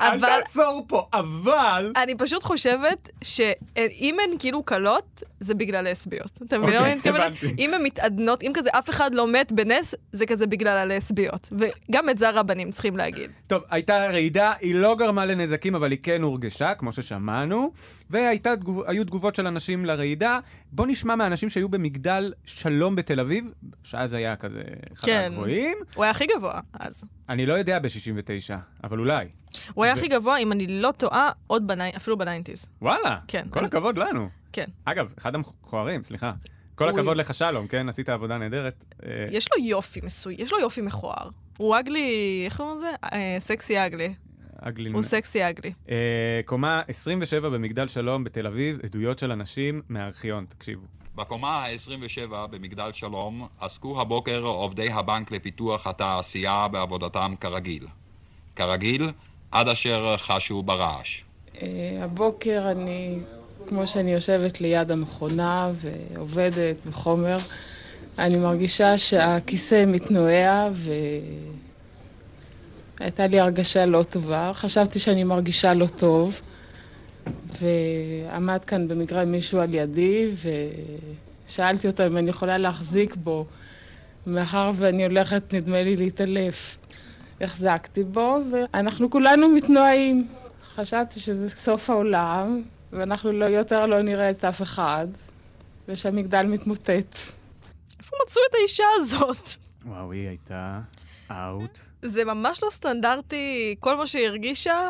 אל 0.00 0.14
אבל- 0.14 0.18
תעצור 0.28 0.84
פה, 0.88 1.06
אבל... 1.12 1.92
אני 2.02 2.14
פשוט 2.14 2.42
חושבת 2.42 3.08
שאם 3.24 4.16
הן 4.24 4.38
כאילו 4.38 4.62
קלות, 4.62 5.22
זה 5.40 5.54
בגלל 5.54 5.90
לסביות. 5.90 6.38
אתה 6.46 6.58
מבין 6.58 6.74
למה 6.74 6.78
אוקיי, 6.78 6.92
אני 6.92 7.00
מתכוונת? 7.30 7.58
אם 7.58 7.74
הן 7.74 7.82
מתעדנות, 7.82 8.42
אם 8.42 8.52
כזה 8.54 8.70
אף 8.78 8.90
אחד 8.90 9.14
לא 9.14 9.26
מת 9.32 9.52
בנס, 9.52 9.94
זה 10.12 10.26
כזה 10.26 10.46
בגלל 10.46 10.78
הלסביות. 10.78 11.48
וגם 11.58 12.10
את 12.10 12.18
זה 12.18 12.28
הרבנים 12.28 12.70
צריכים 12.70 12.96
להגיד. 12.96 13.30
טוב, 13.46 13.62
הייתה 13.70 14.06
רעידה, 14.10 14.52
היא 14.60 14.74
לא 14.74 14.96
גרמה 14.96 15.26
לנזקים, 15.26 15.74
אבל 15.74 15.90
היא 15.90 15.98
כן 16.02 16.22
הורגשה, 16.22 16.74
כמו 16.74 16.92
ששמענו, 16.92 17.72
והיו 18.10 19.04
תגובות 19.04 19.34
של 19.34 19.46
אנשים 19.46 19.84
לרעידה. 19.84 20.38
בוא 20.72 20.86
נשמע 20.86 21.14
מהאנשים 21.14 21.48
שהיו 21.48 21.68
במגדל 21.68 22.32
שלום 22.44 22.96
בתל 22.96 23.20
אביב, 23.20 23.44
שאז 23.82 24.12
היה 24.12 24.36
כזה 24.36 24.62
אחד 24.94 25.06
כן. 25.06 25.28
הגבוהים. 25.32 25.76
הוא 25.94 26.04
היה 26.04 26.10
הכי 26.10 26.26
גבוה 26.36 26.60
אז. 26.80 27.04
אני 27.28 27.46
לא 27.46 27.54
יודע 27.54 27.78
ב-69, 27.78 28.35
אבל 28.84 28.98
אולי. 28.98 29.26
הוא 29.74 29.84
היה 29.84 29.92
הכי 29.94 30.08
גבוה, 30.08 30.38
אם 30.38 30.52
אני 30.52 30.66
לא 30.66 30.92
טועה, 30.96 31.30
עוד 31.46 31.66
בני... 31.66 31.90
אפילו 31.96 32.18
ב 32.18 32.23
nineties. 32.23 32.66
וואלה, 32.82 33.18
כן. 33.28 33.42
כל 33.50 33.64
הכבוד 33.64 33.98
לנו. 33.98 34.28
כן. 34.52 34.64
אגב, 34.84 35.08
אחד 35.18 35.34
המכוערים, 35.34 36.02
סליחה. 36.02 36.32
כל 36.74 36.88
הוא- 36.88 36.98
הכבוד 36.98 37.16
לך 37.16 37.34
שלום, 37.34 37.66
כן? 37.66 37.88
עשית 37.88 38.08
עבודה 38.08 38.38
נהדרת. 38.38 38.84
אה, 39.06 39.26
יש 39.30 39.48
לו 39.52 39.64
יופי 39.64 40.00
מסוי, 40.02 40.36
יש 40.38 40.52
לו 40.52 40.60
יופי 40.60 40.80
מכוער. 40.80 41.28
הוא 41.58 41.78
ugly, 41.78 42.42
איך 42.44 42.56
קוראים 42.56 42.76
לזה? 42.76 42.90
אה, 43.12 43.36
sexy 43.40 43.86
ugly. 43.86 44.14
אגלין. 44.60 44.92
הוא 44.94 45.02
סקסי 45.02 45.48
אגלי. 45.48 45.72
אה, 45.90 46.40
קומה 46.44 46.82
27 46.88 47.48
במגדל 47.48 47.88
שלום 47.88 48.24
בתל 48.24 48.46
אביב, 48.46 48.78
עדויות 48.84 49.18
של 49.18 49.32
אנשים 49.32 49.82
מהארכיון, 49.88 50.44
תקשיבו. 50.48 50.82
בקומה 51.14 51.48
ה-27 51.64 52.46
במגדל 52.50 52.90
שלום 52.92 53.46
עסקו 53.60 54.00
הבוקר 54.00 54.38
עובדי 54.42 54.92
הבנק 54.92 55.30
לפיתוח 55.30 55.86
התעשייה 55.86 56.68
בעבודתם 56.68 57.34
כרגיל. 57.40 57.86
כרגיל, 58.56 59.10
עד 59.50 59.68
אשר 59.68 60.16
חשו 60.16 60.62
ברעש. 60.62 61.20
אה, 61.62 61.98
הבוקר 62.00 62.68
אני, 62.70 63.18
כמו 63.68 63.86
שאני 63.86 64.12
יושבת 64.12 64.60
ליד 64.60 64.90
המכונה 64.90 65.70
ועובדת 65.80 66.76
בחומר, 66.86 67.36
אני 68.18 68.36
מרגישה 68.36 68.98
שהכיסא 68.98 69.84
מתנועע 69.86 70.68
והייתה 73.00 73.26
לי 73.26 73.40
הרגשה 73.40 73.86
לא 73.86 74.02
טובה. 74.02 74.50
חשבתי 74.54 74.98
שאני 74.98 75.24
מרגישה 75.24 75.74
לא 75.74 75.86
טוב, 75.86 76.40
ועמד 77.60 78.64
כאן 78.64 78.88
במקרה 78.88 79.24
מישהו 79.24 79.60
על 79.60 79.74
ידי, 79.74 80.30
ושאלתי 81.46 81.86
אותו 81.86 82.06
אם 82.06 82.16
אני 82.16 82.30
יכולה 82.30 82.58
להחזיק 82.58 83.16
בו, 83.16 83.46
מאחר 84.26 84.72
ואני 84.76 85.04
הולכת, 85.04 85.54
נדמה 85.54 85.82
לי, 85.82 85.96
להתעלף. 85.96 86.76
החזקתי 87.40 88.04
בו, 88.04 88.38
ואנחנו 88.52 89.10
כולנו 89.10 89.48
מתנועים. 89.48 90.28
חשבתי 90.74 91.20
שזה 91.20 91.50
סוף 91.50 91.90
העולם, 91.90 92.62
ואנחנו 92.92 93.32
לא, 93.32 93.44
יותר 93.44 93.86
לא 93.86 94.02
נראה 94.02 94.30
את 94.30 94.44
אף 94.44 94.62
אחד, 94.62 95.06
ושהמגדל 95.88 96.42
מתמוטט. 96.42 97.16
איפה 97.98 98.16
מצאו 98.24 98.42
את 98.50 98.54
האישה 98.54 98.84
הזאת? 98.96 99.50
וואו, 99.86 100.12
היא 100.12 100.28
הייתה 100.28 100.80
אאוט. 101.30 101.78
זה 102.02 102.24
ממש 102.24 102.62
לא 102.62 102.70
סטנדרטי, 102.70 103.76
כל 103.80 103.96
מה 103.96 104.06
שהיא 104.06 104.26
הרגישה, 104.26 104.88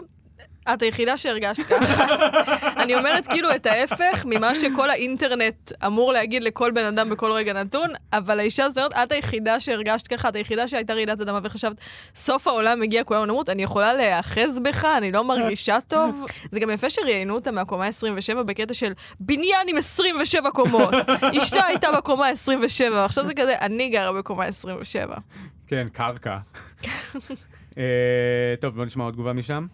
את 0.72 0.82
היחידה 0.82 1.16
שהרגשת 1.16 1.62
ככה. 1.62 2.06
אני 2.82 2.94
אומרת 2.94 3.26
כאילו 3.26 3.54
את 3.54 3.66
ההפך 3.66 4.24
ממה 4.24 4.54
שכל 4.54 4.90
האינטרנט 4.90 5.72
אמור 5.86 6.12
להגיד 6.12 6.44
לכל 6.44 6.70
בן 6.70 6.84
אדם 6.84 7.10
בכל 7.10 7.32
רגע 7.32 7.52
נתון, 7.52 7.90
אבל 8.12 8.40
האישה 8.40 8.64
הזאת 8.64 8.78
אומרת, 8.78 8.92
את 8.94 9.12
היחידה 9.12 9.60
שהרגשת 9.60 10.06
ככה, 10.06 10.28
את 10.28 10.36
היחידה 10.36 10.68
שהייתה 10.68 10.94
רעידת 10.94 11.20
אדמה 11.20 11.40
וחשבת, 11.42 11.76
סוף 12.14 12.48
העולם 12.48 12.80
מגיע, 12.80 13.04
כולנו 13.04 13.26
נמות, 13.26 13.48
אני 13.48 13.62
יכולה 13.62 13.94
להיאחז 13.94 14.58
בך, 14.58 14.84
אני 14.84 15.12
לא 15.12 15.24
מרגישה 15.24 15.80
טוב. 15.80 16.26
זה 16.52 16.60
גם 16.60 16.70
יפה 16.70 16.90
שראיינו 16.90 17.34
אותה 17.34 17.50
מהקומה 17.50 17.86
27 17.86 18.42
בקטע 18.42 18.74
של 18.74 18.92
בניין 19.20 19.66
עם 19.68 19.76
27 19.76 20.50
קומות. 20.50 20.94
אשתה 21.38 21.66
הייתה 21.66 21.88
בקומה 21.96 22.28
27, 22.28 22.96
ועכשיו 22.96 23.26
זה 23.26 23.34
כזה, 23.34 23.54
אני 23.60 23.88
גרה 23.88 24.12
בקומה 24.12 24.44
27. 24.44 25.16
כן, 25.66 25.86
קרקע. 25.92 26.38
אה, 27.78 28.54
טוב, 28.60 28.74
בוא 28.74 28.84
נשמע 28.84 29.04
עוד 29.04 29.14
תגובה 29.14 29.32
משם. 29.32 29.66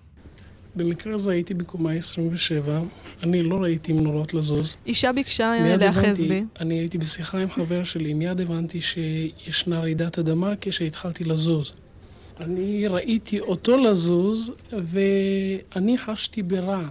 במקרה 0.77 1.15
הזה 1.15 1.31
הייתי 1.33 1.55
בקומה 1.55 1.93
27, 1.93 2.83
אני 3.23 3.43
לא 3.43 3.57
ראיתי 3.63 3.93
מנורות 3.93 4.35
לזוז. 4.35 4.77
אישה 4.87 5.13
ביקשה 5.13 5.53
להיאחז 5.77 6.21
בי. 6.25 6.45
אני 6.61 6.79
הייתי 6.79 6.99
בשיחה 6.99 7.39
עם 7.39 7.51
חבר 7.51 7.85
שלי, 7.85 8.15
מיד 8.15 8.41
הבנתי 8.41 8.81
שישנה 8.81 9.81
רעידת 9.81 10.19
אדמה 10.19 10.53
כשהתחלתי 10.61 11.25
לזוז. 11.25 11.73
אני 12.41 12.87
ראיתי 12.87 13.41
אותו 13.41 13.77
לזוז, 13.77 14.53
ואני 14.73 15.99
חשתי 15.99 16.43
ברע. 16.43 16.89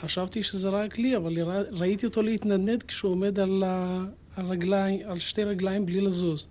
חשבתי 0.00 0.42
שזה 0.42 0.68
רק 0.68 0.98
לי, 0.98 1.16
אבל 1.16 1.38
רא- 1.42 1.62
ראיתי 1.72 2.06
אותו 2.06 2.22
להתנדנד 2.22 2.82
כשהוא 2.82 3.12
עומד 3.12 3.40
על, 3.40 3.62
ה- 3.66 4.04
על, 4.36 4.46
רגליים, 4.46 5.00
על 5.04 5.18
שתי 5.18 5.44
רגליים 5.44 5.86
בלי 5.86 6.00
לזוז. 6.00 6.46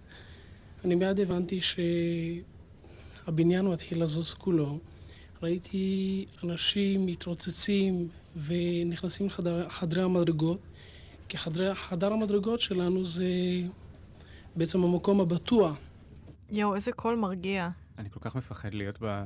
אני 0.86 0.96
מיד 0.96 1.20
הבנתי 1.20 1.60
שהבניין 1.62 2.46
מתחיל 3.68 4.04
לזוז 4.04 4.34
כולו. 4.34 4.78
ראיתי 5.44 6.26
אנשים 6.44 7.06
מתרוצצים 7.06 8.08
ונכנסים 8.46 9.28
לחדרי 9.44 10.04
המדרגות, 10.04 10.60
כי 11.30 11.38
חדר, 11.38 11.74
חדר 11.74 12.14
המדרגות 12.14 12.60
שלנו 12.60 13.06
זה 13.06 13.26
בעצם 14.56 14.84
המקום 14.84 15.22
הבטוח. 15.22 15.78
יואו, 16.52 16.76
איזה 16.76 16.92
קול 16.92 17.16
מרגיע. 17.16 17.70
אני 17.98 18.10
כל 18.10 18.20
כך 18.20 18.36
מפחד 18.36 18.74
להיות 18.74 18.98
ב... 19.02 19.24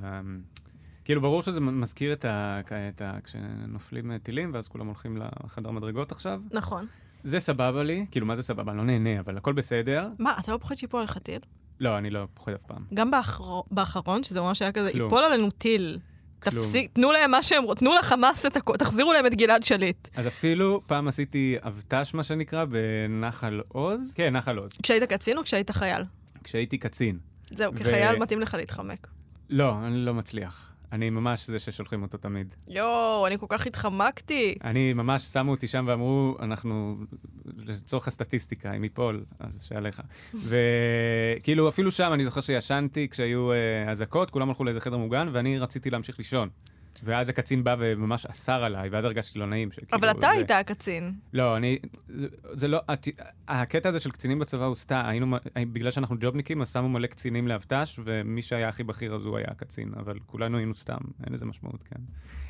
כאילו, 1.06 1.22
ברור 1.22 1.42
שזה 1.42 1.60
מזכיר 1.60 2.14
את 2.14 2.26
ה... 2.26 2.60
את 2.90 3.02
ה... 3.02 3.18
כשנופלים 3.24 4.18
טילים, 4.18 4.52
ואז 4.54 4.68
כולם 4.68 4.88
הולכים 4.88 5.18
לחדר 5.18 5.72
מדרגות 5.72 6.12
עכשיו. 6.12 6.42
נכון. 6.52 6.88
זה 7.24 7.40
סבבה 7.40 7.84
לי, 7.84 8.06
כאילו, 8.12 8.26
מה 8.26 8.36
זה 8.36 8.44
סבבה? 8.44 8.72
אני 8.72 8.78
לא 8.78 8.84
נהנה, 8.84 9.20
אבל 9.20 9.38
הכל 9.38 9.54
בסדר. 9.54 10.10
מה, 10.20 10.34
אתה 10.40 10.52
לא 10.52 10.58
פוחד 10.58 10.76
שיפול 10.76 11.00
עליך 11.00 11.18
טיל? 11.18 11.40
לא, 11.80 11.98
אני 11.98 12.10
לא 12.10 12.28
פוחד 12.34 12.54
אף 12.54 12.64
פעם. 12.64 12.84
גם 12.94 13.12
באחר... 13.12 13.44
באחרון, 13.72 14.24
שזה 14.24 14.42
ממש 14.42 14.62
היה 14.62 14.72
כזה, 14.72 14.92
כלום. 14.92 15.04
ייפול 15.04 15.24
עלינו 15.24 15.52
טיל. 15.52 16.00
כלום. 16.44 16.64
תפסיק, 16.64 16.92
תנו 16.94 17.12
להם 17.12 17.32
מה 17.32 17.44
שהם 17.44 17.64
רוצים, 17.64 17.88
תנו 17.88 17.98
לחמאס 18.00 18.46
את 18.46 18.56
הכול, 18.56 18.78
תחזירו 18.78 19.14
להם 19.14 19.26
את 19.26 19.36
גלעד 19.36 19.64
שליט. 19.64 20.08
אז 20.16 20.28
אפילו 20.28 20.82
פעם 20.88 21.08
עשיתי 21.08 21.56
אבט"ש, 21.62 22.14
מה 22.14 22.24
שנקרא, 22.24 22.66
בנחל 22.66 23.62
עוז. 23.68 24.14
כן, 24.14 24.34
נחל 24.34 24.58
עוז. 24.58 24.72
כשהיית 24.84 25.04
קצין 25.04 25.38
או 25.38 25.44
כשהיית 25.44 25.72
חייל? 25.72 26.04
כשהייתי 26.44 26.78
קצין. 26.78 27.18
זהו, 27.52 27.74
ו- 27.74 27.78
כחייל 27.78 28.20
מתאים 28.20 28.40
לך 28.40 28.54
להתחמק. 28.54 29.08
לא, 29.50 29.76
אני 29.88 29.98
לא 29.98 30.14
מצליח. 30.14 30.72
אני 30.92 31.10
ממש 31.10 31.48
זה 31.48 31.60
ששולחים 31.60 32.02
אותו 32.02 32.18
תמיד. 32.18 32.54
יואו, 32.68 33.28
אני 33.28 33.38
כל 33.38 33.46
כך 33.50 33.68
התחמקתי. 33.68 34.56
אני 34.64 34.94
ממש, 34.94 35.22
שמו 35.22 35.52
אותי 35.52 35.68
שם 35.68 35.86
ואמרו, 35.88 36.38
אנחנו, 36.40 36.98
לצורך 37.58 38.08
הסטטיסטיקה, 38.08 38.74
אם 38.74 38.84
ייפול, 38.84 39.26
אז 39.40 39.64
שעליך. 39.64 40.02
וכאילו, 40.50 41.70
אפילו 41.70 41.92
שם, 41.92 42.14
אני 42.14 42.26
זוכר 42.26 42.42
שישנתי 42.42 43.08
כשהיו 43.10 43.52
אה, 43.52 43.92
אזעקות, 43.92 44.30
כולם 44.30 44.50
הלכו 44.50 44.64
לאיזה 44.64 44.82
חדר 44.82 44.98
מוגן, 44.98 45.30
ואני 45.32 45.60
רציתי 45.60 45.90
להמשיך 45.90 46.18
לישון. 46.18 46.50
ואז 47.04 47.30
הקצין 47.30 47.64
בא 47.64 47.76
וממש 47.80 48.26
אסר 48.26 48.64
עליי, 48.64 48.90
ואז 48.90 49.06
הרגשתי 49.06 49.40
לא 49.40 49.46
נעים. 49.46 49.72
שכאילו, 49.72 49.88
אבל 49.94 50.12
אתה 50.12 50.20
זה- 50.22 50.30
היית 50.30 50.52
הקצין. 50.52 51.14
לא, 51.34 51.58
אני... 51.58 51.78
זה, 52.10 52.28
זה 52.54 52.68
לא... 52.68 52.80
הת- 52.90 53.08
הקטע 53.48 53.90
הזה 53.90 54.00
של 54.00 54.12
קצינים 54.12 54.40
בצבא 54.40 54.66
הוא 54.66 54.76
סתם, 54.76 55.02
היינו... 55.06 55.38
בגלל 55.74 55.92
שאנחנו 55.92 56.16
ג'ובניקים, 56.20 56.62
אז 56.62 56.72
שמו 56.74 56.90
מלא 56.90 57.08
קצינים 57.08 57.48
לאבט"ש, 57.48 58.00
ומי 58.06 58.42
שהיה 58.42 58.68
הכי 58.70 58.84
בכיר 58.84 59.16
אז 59.16 59.26
הוא 59.26 59.38
היה 59.38 59.48
הקצין, 59.50 59.92
אבל 59.98 60.20
כולנו 60.26 60.58
היינו 60.58 60.76
סתם, 60.76 60.98
אין 61.26 61.34
לזה 61.34 61.46
משמעות, 61.46 61.84
כן. 61.84 62.00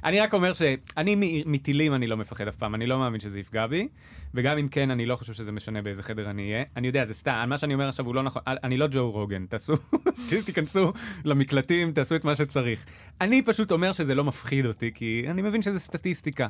אני 0.04 0.20
רק 0.20 0.34
אומר 0.34 0.54
שאני 0.54 1.44
מטילים 1.46 1.94
אני 1.94 2.08
לא 2.08 2.18
מפחד 2.18 2.48
אף 2.48 2.56
פעם, 2.56 2.76
אני 2.76 2.88
לא 2.88 3.00
מאמין 3.00 3.20
שזה 3.20 3.40
יפגע 3.40 3.68
בי, 3.68 3.88
וגם 4.34 4.58
אם 4.58 4.68
כן, 4.68 4.92
אני 4.92 5.06
לא 5.06 5.16
חושב 5.16 5.34
שזה 5.34 5.52
משנה 5.52 5.82
באיזה 5.82 6.04
חדר 6.04 6.30
אני 6.30 6.54
אהיה. 6.54 6.64
אני 6.78 6.88
יודע, 6.88 7.06
זה 7.06 7.14
סתם, 7.14 7.46
מה 7.50 7.58
שאני 7.58 7.74
אומר 7.74 7.90
עכשיו 7.90 8.06
הוא 8.06 8.16
לא 8.16 8.24
נכון, 8.24 8.42
אני 8.48 8.78
לא 8.78 8.88
ג'ו 8.92 9.12
רוגן, 9.12 9.46
תעשו, 9.46 9.74
תיכנסו 10.46 10.94
למקלטים, 11.26 11.92
תעשו 11.92 12.16
את 12.16 12.26
מה 12.26 12.36
שצריך. 12.36 12.86
אני 13.22 13.42
פשוט 13.42 13.72
אומר 13.72 13.92
שזה 13.92 14.16
לא 14.16 14.24
מפחיד 14.24 14.35
אותי, 14.66 14.92
כי 14.94 15.26
אני 15.30 15.42
מבין 15.42 15.62
שזה 15.62 15.80
סטטיסטיקה. 15.80 16.48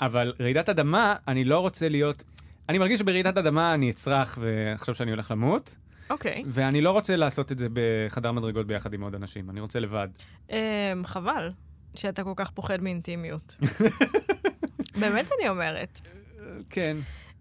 אבל 0.00 0.32
רעידת 0.40 0.68
אדמה, 0.68 1.14
אני 1.28 1.44
לא 1.44 1.60
רוצה 1.60 1.88
להיות... 1.88 2.22
אני 2.68 2.78
מרגיש 2.78 3.00
שברעידת 3.00 3.36
אדמה 3.36 3.74
אני 3.74 3.90
אצרח 3.90 4.38
ואחשוב 4.40 4.94
שאני 4.94 5.10
הולך 5.10 5.30
למות, 5.30 5.76
אוקיי. 6.10 6.42
ואני 6.46 6.80
לא 6.80 6.90
רוצה 6.90 7.16
לעשות 7.16 7.52
את 7.52 7.58
זה 7.58 7.66
בחדר 7.72 8.32
מדרגות 8.32 8.66
ביחד 8.66 8.94
עם 8.94 9.02
עוד 9.02 9.14
אנשים, 9.14 9.50
אני 9.50 9.60
רוצה 9.60 9.80
לבד. 9.80 10.08
אמ, 10.50 10.56
חבל 11.04 11.50
שאתה 11.94 12.24
כל 12.24 12.32
כך 12.36 12.50
פוחד 12.50 12.82
מאינטימיות. 12.82 13.56
באמת 15.00 15.30
אני 15.38 15.48
אומרת. 15.48 16.00
כן. 16.70 16.96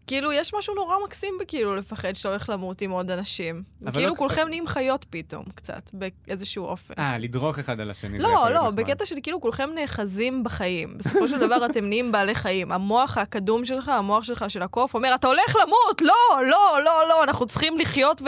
כאילו, 0.09 0.31
יש 0.31 0.53
משהו 0.53 0.75
נורא 0.75 0.95
מקסים 1.05 1.33
בכאילו 1.41 1.75
לפחד 1.75 2.15
שאתה 2.15 2.29
הולך 2.29 2.49
למות 2.49 2.81
עם 2.81 2.91
עוד 2.91 3.11
אנשים. 3.11 3.63
כאילו 3.91 4.09
לא- 4.09 4.15
כולכם 4.17 4.47
נהיים 4.47 4.67
חיות 4.67 5.05
פתאום, 5.09 5.43
קצת, 5.55 5.89
באיזשהו 5.93 6.65
אופן. 6.65 6.93
אה, 6.97 7.17
לדרוך 7.17 7.59
אחד 7.59 7.79
על 7.79 7.91
השני. 7.91 8.19
לא, 8.19 8.49
לא, 8.51 8.67
נחמד. 8.67 8.75
בקטע 8.75 9.05
של 9.05 9.15
כאילו 9.23 9.41
כולכם 9.41 9.69
נאחזים 9.75 10.43
בחיים. 10.43 10.97
בסופו 10.97 11.27
של 11.27 11.39
דבר 11.39 11.65
אתם 11.65 11.85
נהיים 11.85 12.11
בעלי 12.11 12.35
חיים. 12.35 12.71
המוח 12.71 13.17
הקדום 13.17 13.65
שלך, 13.65 13.89
המוח 13.89 14.23
שלך 14.23 14.45
של 14.47 14.61
הקוף, 14.61 14.93
אומר, 14.93 15.15
אתה 15.15 15.27
הולך 15.27 15.55
למות! 15.63 16.01
לא, 16.01 16.43
לא, 16.49 16.79
לא, 16.85 17.03
לא, 17.09 17.23
אנחנו 17.23 17.45
צריכים 17.45 17.77
לחיות 17.77 18.21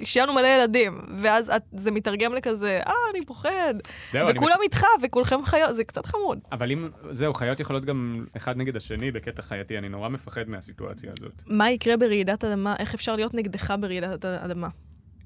ושיהיה 0.00 0.26
לנו 0.26 0.34
מלא 0.34 0.46
ילדים. 0.46 1.00
ואז 1.18 1.50
את, 1.50 1.62
זה 1.72 1.90
מתרגם 1.90 2.34
לכזה, 2.34 2.80
אה, 2.86 2.92
אני 3.14 3.26
פוחד. 3.26 3.74
זהו, 4.10 4.28
אני 4.28 4.38
וכולם 4.38 4.56
איתך, 4.62 4.84
וכולכם 5.02 5.44
חיות, 5.44 5.76
זה 5.76 5.84
קצת 5.84 6.06
חמוד. 6.06 6.38
אבל 6.52 6.70
אם, 6.72 6.88
זהו, 7.10 7.34
חיות 7.34 7.60
יכולות 7.60 7.84
גם 7.84 8.24
אחד 8.36 8.56
נגד 8.56 8.76
השני 8.76 9.10
בקטע 9.10 9.42
חייתי, 9.42 9.78
אני 9.78 9.88
נורא 9.88 10.08
מפחד 10.08 10.48
מהסיטואציה 10.48 11.09
הזאת. 11.18 11.42
מה 11.46 11.70
יקרה 11.70 11.96
ברעידת 11.96 12.44
אדמה? 12.44 12.74
איך 12.78 12.94
אפשר 12.94 13.16
להיות 13.16 13.34
נגדך 13.34 13.74
ברעידת 13.80 14.24
אדמה? 14.24 14.68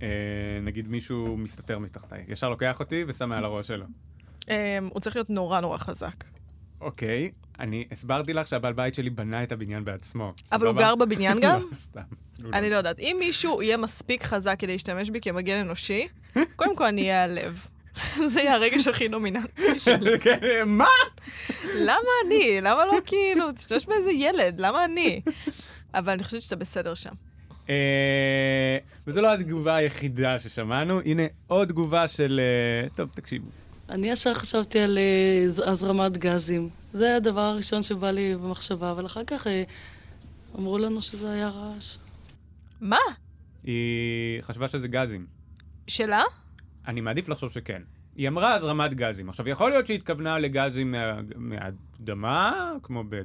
אה, 0.03 0.09
נגיד 0.63 0.89
מישהו 0.89 1.37
מסתתר 1.37 1.79
מתחתיי, 1.79 2.25
ישר 2.29 2.49
לוקח 2.49 2.81
אותי 2.81 3.05
ושם 3.09 3.29
מעל 3.29 3.45
הראש 3.45 3.69
שלו. 3.69 3.85
אמ, 4.49 4.55
הוא 4.93 5.01
צריך 5.01 5.17
להיות 5.17 5.31
נורא 5.31 5.61
נורא 5.61 5.79
חזק. 5.79 6.25
אוקיי, 6.81 7.31
אני 7.61 7.85
הסברתי 7.93 8.33
לך 8.33 8.49
שהבעל 8.49 8.73
בית 8.73 8.95
שלי 8.95 9.11
בנה 9.11 9.43
את 9.43 9.53
הבניין 9.53 9.85
בעצמו. 9.85 10.33
אבל 10.53 10.67
הוא 10.67 10.73
סבבה? 10.75 10.83
גר 10.83 10.95
בבניין 10.95 11.41
גם? 11.41 11.61
לא, 11.71 11.73
סתם. 11.73 12.01
אני 12.53 12.71
לא 12.71 12.77
יודעת. 12.77 12.99
אם 12.99 13.17
מישהו 13.19 13.63
יהיה 13.63 13.77
מספיק 13.77 14.23
חזק 14.23 14.57
כדי 14.59 14.73
להשתמש 14.73 15.11
בי 15.11 15.21
כמגן 15.21 15.61
אנושי, 15.61 16.09
קודם 16.57 16.77
כל 16.77 16.85
אני 16.85 17.03
אהיה 17.03 17.25
הלב. 17.25 17.67
זה 18.33 18.41
יהיה 18.41 18.55
הרגש 18.55 18.87
הכי 18.89 19.09
נומיננטי 19.09 19.79
שלי. 19.85 20.21
כן, 20.21 20.41
מה? 20.67 20.85
למה 21.75 22.09
אני? 22.27 22.61
למה 22.61 22.85
לא 22.85 22.99
כאילו, 23.07 23.53
תשתמש 23.53 23.87
באיזה 23.87 24.11
ילד, 24.13 24.61
למה 24.61 24.85
אני? 24.85 25.21
אבל 25.95 26.13
אני 26.13 26.25
חושבת 26.25 26.43
שאתה 26.43 26.57
בסדר 26.57 26.95
שם. 26.95 27.13
אה, 27.71 28.79
וזו 29.07 29.23
לא 29.23 29.35
התגובה 29.35 29.77
היחידה 29.77 30.39
ששמענו, 30.39 31.01
הנה 31.01 31.23
עוד 31.47 31.69
תגובה 31.69 32.09
של... 32.09 32.41
אה, 32.85 32.89
טוב, 32.89 33.11
תקשיבו. 33.15 33.47
אני 33.89 34.11
ישר 34.11 34.35
חשבתי 34.35 34.79
על 34.81 34.99
אה, 34.99 35.71
הזרמת 35.71 36.17
גזים. 36.19 36.69
זה 36.93 37.17
הדבר 37.17 37.41
הראשון 37.41 37.83
שבא 37.83 38.11
לי 38.11 38.35
במחשבה, 38.37 38.91
אבל 38.91 39.07
אחר 39.07 39.25
כך 39.27 39.47
אה, 39.47 39.63
אמרו 40.59 40.79
לנו 40.79 41.03
שזה 41.03 41.33
היה 41.33 41.49
רעש. 41.49 41.97
מה? 42.81 42.97
היא 43.65 43.73
חשבה 44.43 44.69
שזה 44.69 44.89
גזים. 44.89 45.27
שלה? 45.89 46.23
אני 46.87 47.01
מעדיף 47.01 47.29
לחשוב 47.29 47.53
שכן. 47.53 47.83
היא 48.17 48.29
אמרה 48.29 48.55
הזרמת 48.55 48.95
גזים. 48.95 49.29
עכשיו, 49.29 49.49
יכול 49.49 49.71
להיות 49.71 49.87
שהיא 49.87 49.97
התכוונה 49.99 50.39
לגזים 50.39 50.91
מה- 50.93 51.21
מהאדמה, 51.37 52.53
כמו 52.83 53.05
ב... 53.09 53.17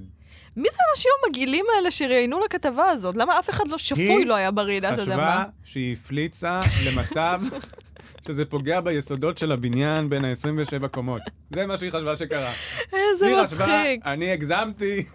מי 0.57 0.67
זה 0.71 0.77
האנשים 0.89 1.11
המגעילים 1.25 1.65
האלה 1.75 1.91
שראיינו 1.91 2.39
לכתבה 2.39 2.89
הזאת? 2.89 3.15
למה 3.15 3.39
אף 3.39 3.49
אחד 3.49 3.67
לא 3.67 3.77
שפוי 3.77 4.03
היא 4.05 4.25
לא 4.25 4.35
היה 4.35 4.51
ברעידת 4.51 4.99
אדמה? 4.99 5.03
חשבה 5.03 5.43
שהיא 5.63 5.93
הפליצה 5.93 6.61
למצב 6.87 7.41
שזה 8.27 8.45
פוגע 8.45 8.81
ביסודות 8.81 9.37
של 9.37 9.51
הבניין 9.51 10.09
בין 10.09 10.25
ה-27 10.25 10.87
קומות. 10.87 11.21
זה 11.49 11.65
מה 11.65 11.77
שהיא 11.77 11.91
חשבה 11.91 12.17
שקרה. 12.17 12.51
איזה 12.93 13.27
היא 13.27 13.35
מצחיק. 13.35 13.59
חשבה, 13.61 13.83
אני 14.05 14.31
הגזמתי, 14.31 15.05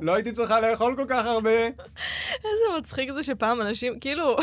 לא 0.00 0.14
הייתי 0.14 0.32
צריכה 0.32 0.60
לאכול 0.60 0.96
כל 0.96 1.04
כך 1.08 1.26
הרבה. 1.26 1.64
איזה 2.36 2.78
מצחיק 2.78 3.10
זה 3.12 3.22
שפעם 3.22 3.60
אנשים, 3.60 4.00
כאילו... 4.00 4.36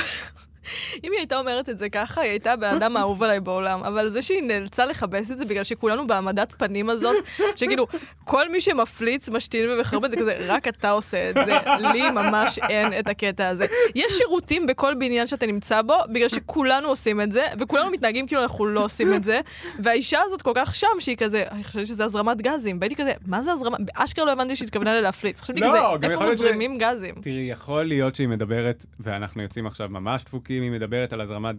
אם 1.04 1.12
היא 1.12 1.20
הייתה 1.20 1.40
אומרת 1.40 1.70
את 1.70 1.78
זה 1.78 1.90
ככה, 1.90 2.22
היא 2.22 2.30
הייתה 2.30 2.54
הבן 2.54 2.76
אדם 2.76 2.98
האהוב 2.98 3.24
עליי 3.24 3.40
בעולם. 3.40 3.84
אבל 3.84 4.10
זה 4.10 4.22
שהיא 4.22 4.44
נאלצה 4.44 4.86
לכבס 4.86 5.32
את 5.32 5.38
זה 5.38 5.46
בגלל 5.46 5.64
שכולנו 5.64 6.08
בהעמדת 6.08 6.54
פנים 6.58 6.90
הזאת, 6.90 7.16
שכאילו, 7.56 7.88
כל 8.24 8.50
מי 8.50 8.62
שמפליץ, 8.62 9.30
משתין 9.30 9.70
ומחרבן, 9.70 10.10
זה 10.10 10.18
כזה, 10.18 10.36
רק 10.40 10.68
אתה 10.68 10.92
עושה 10.92 11.30
את 11.30 11.36
זה. 11.46 11.58
לי 11.94 12.12
ממש 12.12 12.60
אין 12.70 13.00
את 13.00 13.08
הקטע 13.08 13.48
הזה. 13.48 13.66
יש 13.96 14.14
שירותים 14.18 14.66
בכל 14.66 14.94
בניין 14.94 15.28
שאתה 15.28 15.46
נמצא 15.46 15.82
בו, 15.82 15.96
בגלל 16.10 16.30
שכולנו 16.30 16.88
עושים 16.88 17.22
את 17.22 17.32
זה, 17.32 17.44
וכולנו 17.60 17.92
מתנהגים 17.92 18.28
כאילו 18.28 18.44
אנחנו 18.44 18.66
לא 18.66 18.84
עושים 18.84 19.14
את 19.14 19.24
זה, 19.24 19.40
והאישה 19.80 20.20
הזאת 20.26 20.42
כל 20.42 20.52
כך 20.56 20.76
שם, 20.76 20.88
שהיא 21.00 21.18
כזה, 21.18 21.44
אני 21.52 21.64
חושבת 21.64 21.88
שזה 21.88 22.06
הזרמת 22.06 22.42
גזים. 22.42 22.78
והייתי 22.82 22.96
כזה, 22.96 23.12
מה 23.26 23.44
זה 23.44 23.52
הזרמת? 23.52 23.80
באשכרה 23.80 24.26
לא 24.26 24.32
הבנתי 24.32 24.56
שהיא 24.56 24.66
התכוונה 24.66 25.02
להפליץ. 25.02 25.42
חשבתי 25.42 25.62
לא, 25.62 25.98
כזה, 26.02 26.14
איפה 26.14 26.32
מזרימים 26.32 26.78
גזים? 26.78 27.16
תראי, 27.22 27.48
יכול 27.52 27.84
להיות 27.84 28.16
שהיא 28.16 28.28
מדברת, 28.28 28.86
ואנחנו 29.00 29.42
יוצאים 29.42 29.68
עכשיו 29.68 29.90
ממש 29.90 30.24
דפוקים, 30.24 30.64
היא 30.64 30.72
מדברת 30.72 30.87
על 31.14 31.22
הזרמת 31.22 31.56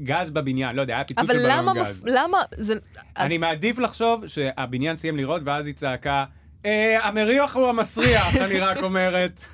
גז 0.00 0.30
בבניין, 0.30 0.76
לא 0.76 0.80
יודע, 0.80 0.94
היה 0.94 1.04
פיצוץ 1.04 1.24
אבל 1.24 1.34
של 1.34 1.60
בלון. 1.62 1.78
גז. 1.78 2.02
למה, 2.06 2.38
זה... 2.56 2.74
אז 3.14 3.26
אני 3.26 3.38
מעדיף 3.38 3.78
לחשוב 3.78 4.26
שהבניין 4.26 4.96
סיים 4.96 5.16
לראות, 5.16 5.42
ואז 5.44 5.66
היא 5.66 5.74
צעקה, 5.74 6.24
"אה, 6.66 7.06
המריח 7.06 7.56
הוא 7.56 7.68
המסריח, 7.68 8.36
אני 8.36 8.60
רק 8.60 8.82
אומרת. 8.88 9.44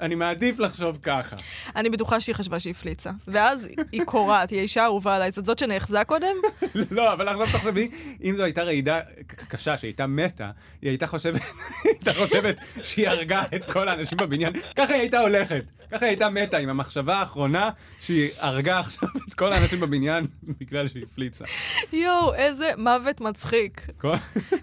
אני 0.00 0.14
מעדיף 0.14 0.58
לחשוב 0.58 0.98
ככה. 1.02 1.36
אני 1.76 1.90
בטוחה 1.90 2.20
שהיא 2.20 2.34
חשבה 2.34 2.60
שהיא 2.60 2.70
הפליצה. 2.70 3.10
ואז 3.28 3.68
היא 3.92 4.02
קורעת, 4.04 4.50
היא 4.50 4.58
האישה 4.58 4.82
האהובה 4.82 5.16
עליי. 5.16 5.30
זאת 5.30 5.44
זאת 5.44 5.58
שנאחזה 5.58 6.04
קודם? 6.06 6.36
לא, 6.90 7.12
אבל 7.12 7.28
עכשיו 7.28 7.46
תחשבי, 7.46 7.90
אם 8.24 8.34
זו 8.36 8.42
הייתה 8.44 8.62
רעידה 8.62 9.00
קשה 9.48 9.76
שהייתה 9.76 10.06
מתה, 10.06 10.50
היא 10.82 10.90
הייתה 10.90 11.06
חושבת 11.06 12.56
שהיא 12.82 13.08
הרגה 13.08 13.42
את 13.56 13.64
כל 13.72 13.88
האנשים 13.88 14.18
בבניין. 14.18 14.52
ככה 14.76 14.92
היא 14.92 15.00
הייתה 15.00 15.18
הולכת. 15.20 15.64
ככה 15.92 16.04
היא 16.04 16.10
הייתה 16.10 16.30
מתה 16.30 16.58
עם 16.58 16.68
המחשבה 16.68 17.16
האחרונה 17.16 17.70
שהיא 18.00 18.30
הרגה 18.38 18.78
עכשיו 18.78 19.08
את 19.28 19.34
כל 19.34 19.52
האנשים 19.52 19.80
בבניין 19.80 20.26
בגלל 20.60 20.88
שהיא 20.88 21.02
הפליצה. 21.02 21.44
יואו, 21.92 22.34
איזה 22.34 22.70
מוות 22.78 23.20
מצחיק. 23.20 23.86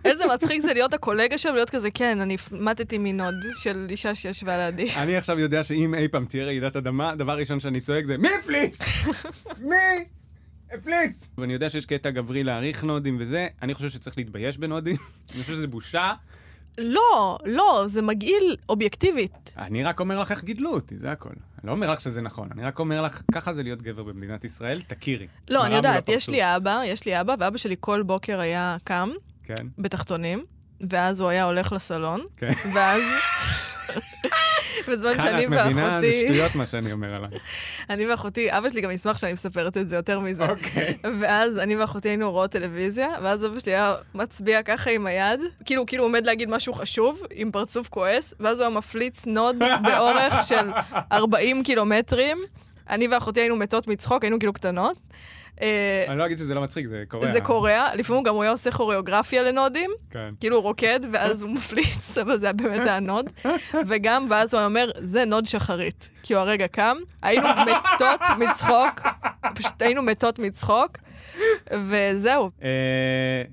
איזה 0.05 0.23
מצחיק 0.33 0.61
זה 0.61 0.73
להיות 0.73 0.93
הקולגה 0.93 1.37
שם, 1.37 1.53
להיות 1.53 1.69
כזה, 1.69 1.91
כן, 1.91 2.21
אני 2.21 2.37
מתתי 2.51 2.97
מנוד 2.97 3.33
של 3.55 3.87
אישה 3.89 4.15
שישבה 4.15 4.57
לידי. 4.57 4.89
אני 4.95 5.17
עכשיו 5.17 5.39
יודע 5.39 5.63
שאם 5.63 5.95
אי 5.95 6.07
פעם 6.07 6.25
תהיה 6.25 6.45
רעידת 6.45 6.75
אדמה, 6.75 7.15
דבר 7.15 7.37
ראשון 7.37 7.59
שאני 7.59 7.81
צועק 7.81 8.05
זה, 8.05 8.17
מי 8.17 8.29
הפליץ? 8.43 8.79
מי? 9.61 9.75
הפליץ! 10.71 11.29
ואני 11.37 11.53
יודע 11.53 11.69
שיש 11.69 11.85
קטע 11.85 12.09
גברי 12.09 12.43
להעריך 12.43 12.83
נודים 12.83 13.17
וזה, 13.19 13.47
אני 13.61 13.73
חושב 13.73 13.89
שצריך 13.89 14.17
להתבייש 14.17 14.57
בנודים, 14.57 14.95
אני 15.33 15.41
חושב 15.41 15.53
שזה 15.53 15.67
בושה, 15.67 16.13
לא, 16.77 17.37
לא, 17.45 17.83
זה 17.87 18.01
מגעיל 18.01 18.55
אובייקטיבית. 18.69 19.53
אני 19.57 19.83
רק 19.83 19.99
אומר 19.99 20.19
לך 20.19 20.31
איך 20.31 20.43
גידלו 20.43 20.73
אותי, 20.73 20.97
זה 20.97 21.11
הכל. 21.11 21.29
אני 21.29 21.67
לא 21.67 21.71
אומר 21.71 21.91
לך 21.91 22.01
שזה 22.01 22.21
נכון, 22.21 22.49
אני 22.51 22.63
רק 22.63 22.79
אומר 22.79 23.01
לך, 23.01 23.21
ככה 23.31 23.53
זה 23.53 23.63
להיות 23.63 23.81
גבר 23.81 24.03
במדינת 24.03 24.45
ישראל, 24.45 24.81
תכירי. 24.81 25.27
לא, 25.49 25.65
אני 25.65 25.75
יודעת, 25.75 26.09
יש 26.09 26.15
הפרצוף. 26.15 26.29
לי 26.29 26.55
אבא, 26.55 26.81
יש 26.85 27.05
לי 27.05 27.21
אבא, 27.21 27.35
ואבא 27.39 27.57
שלי 27.57 27.75
כל 27.79 28.03
בוקר 28.03 28.39
היה 28.39 28.77
קם 28.83 29.09
כן, 29.43 29.67
בתחתונים, 29.77 30.45
ואז 30.89 31.19
הוא 31.19 31.29
היה 31.29 31.43
הולך 31.43 31.71
לסלון, 31.71 32.21
כן. 32.37 32.51
ואז... 32.75 33.01
בזמן 34.89 35.13
חנה, 35.13 35.23
שאני 35.23 35.43
את 35.43 35.49
מבינה? 35.49 36.01
זה 36.01 36.07
ואחותי, 36.07 36.27
שטויות 36.27 36.55
מה 36.55 36.65
שאני 36.65 36.91
אומר 36.91 37.13
עליי. 37.13 37.29
אני 37.89 38.07
ואחותי, 38.07 38.57
אבא 38.57 38.69
שלי 38.69 38.81
גם 38.81 38.91
ישמח 38.91 39.17
שאני 39.17 39.33
מספרת 39.33 39.77
את 39.77 39.89
זה 39.89 39.95
יותר 39.95 40.19
מזה. 40.19 40.49
אוקיי. 40.49 40.97
ואז 41.21 41.57
אני 41.57 41.75
ואחותי 41.75 42.09
היינו 42.09 42.31
רואות 42.31 42.51
טלוויזיה, 42.51 43.07
ואז 43.23 43.45
אבא 43.45 43.59
שלי 43.59 43.71
היה 43.71 43.95
מצביע 44.15 44.63
ככה 44.63 44.91
עם 44.91 45.07
היד, 45.07 45.39
כאילו, 45.65 45.85
כאילו 45.85 46.03
עומד 46.03 46.25
להגיד 46.25 46.49
משהו 46.49 46.73
חשוב, 46.73 47.21
עם 47.31 47.51
פרצוף 47.51 47.89
כועס, 47.89 48.33
ואז 48.39 48.59
הוא 48.59 48.67
היה 48.67 48.77
מפליץ 48.77 49.25
נוד 49.25 49.55
באורך 49.83 50.33
של 50.43 50.69
40 51.11 51.63
קילומטרים. 51.63 52.37
אני 52.89 53.07
ואחותי 53.07 53.39
היינו 53.39 53.55
מתות 53.55 53.87
מצחוק, 53.87 54.23
היינו 54.23 54.39
כאילו 54.39 54.53
קטנות. 54.53 54.97
אה, 55.61 56.05
אני 56.07 56.17
לא 56.17 56.25
אגיד 56.25 56.37
שזה 56.37 56.53
לא 56.53 56.61
מצחיק, 56.61 56.87
זה 56.87 57.03
קורע. 57.07 57.31
זה 57.31 57.41
קורע, 57.41 57.95
לפעמים 57.95 58.23
גם 58.23 58.35
הוא 58.35 58.43
היה 58.43 58.51
עושה 58.51 58.71
כוריאוגרפיה 58.71 59.43
לנודים, 59.43 59.91
כן. 60.09 60.29
כאילו 60.39 60.55
הוא 60.55 60.63
רוקד, 60.63 60.99
ואז 61.13 61.43
הוא 61.43 61.51
מפליץ, 61.51 62.17
אבל 62.21 62.37
זה 62.37 62.45
היה 62.45 62.53
באמת 62.53 62.87
היה 62.87 62.99
נוד. 62.99 63.29
וגם, 63.87 64.25
ואז 64.29 64.53
הוא 64.53 64.63
אומר, 64.63 64.91
זה 64.97 65.25
נוד 65.25 65.45
שחרית. 65.45 66.09
כי 66.23 66.33
הוא 66.33 66.41
הרגע 66.41 66.67
קם, 66.67 66.97
היינו 67.21 67.47
מתות 67.47 68.21
מצחוק, 68.39 69.01
פשוט 69.55 69.81
היינו 69.81 70.01
מתות 70.01 70.39
מצחוק, 70.39 70.97
וזהו. 71.71 72.51
אה, 72.63 72.69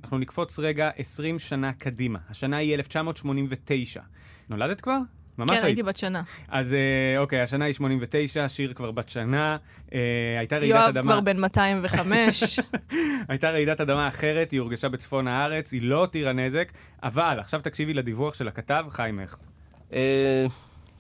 אנחנו 0.03 0.19
נקפוץ 0.19 0.59
רגע 0.59 0.91
20 0.97 1.39
שנה 1.39 1.73
קדימה. 1.73 2.19
השנה 2.31 2.57
היא 2.57 2.75
1989. 2.75 4.01
נולדת 4.49 4.81
כבר? 4.81 4.99
ממש 5.39 5.51
כן, 5.51 5.55
היית. 5.55 5.65
הייתי 5.65 5.83
בת 5.83 5.99
שנה. 5.99 6.23
אז 6.49 6.75
אה, 6.75 7.19
אוקיי, 7.19 7.41
השנה 7.41 7.65
היא 7.65 7.75
89, 7.75 8.49
שיר 8.49 8.73
כבר 8.73 8.91
בת 8.91 9.09
שנה, 9.09 9.57
אה, 9.95 9.99
הייתה 10.39 10.59
רעידת 10.59 10.77
יואב 10.77 10.89
אדמה. 10.89 11.13
כבר 11.13 11.21
בן 11.21 11.37
205. 11.37 12.61
הייתה 13.29 13.51
רעידת 13.51 13.81
אדמה 13.81 14.09
אחרת, 14.09 14.51
היא 14.51 14.61
הורגשה 14.61 14.89
בצפון 14.89 15.29
הארץ, 15.29 15.73
היא 15.73 15.83
לא 15.83 16.01
הותירה 16.01 16.33
נזק, 16.33 16.73
אבל 17.03 17.37
עכשיו 17.41 17.61
תקשיבי 17.61 17.95
לדיווח 17.95 18.35
של 18.35 18.49
הכתב 18.49 18.85
חיים 18.91 19.19
הכט. 19.19 19.47
אה, 19.93 20.47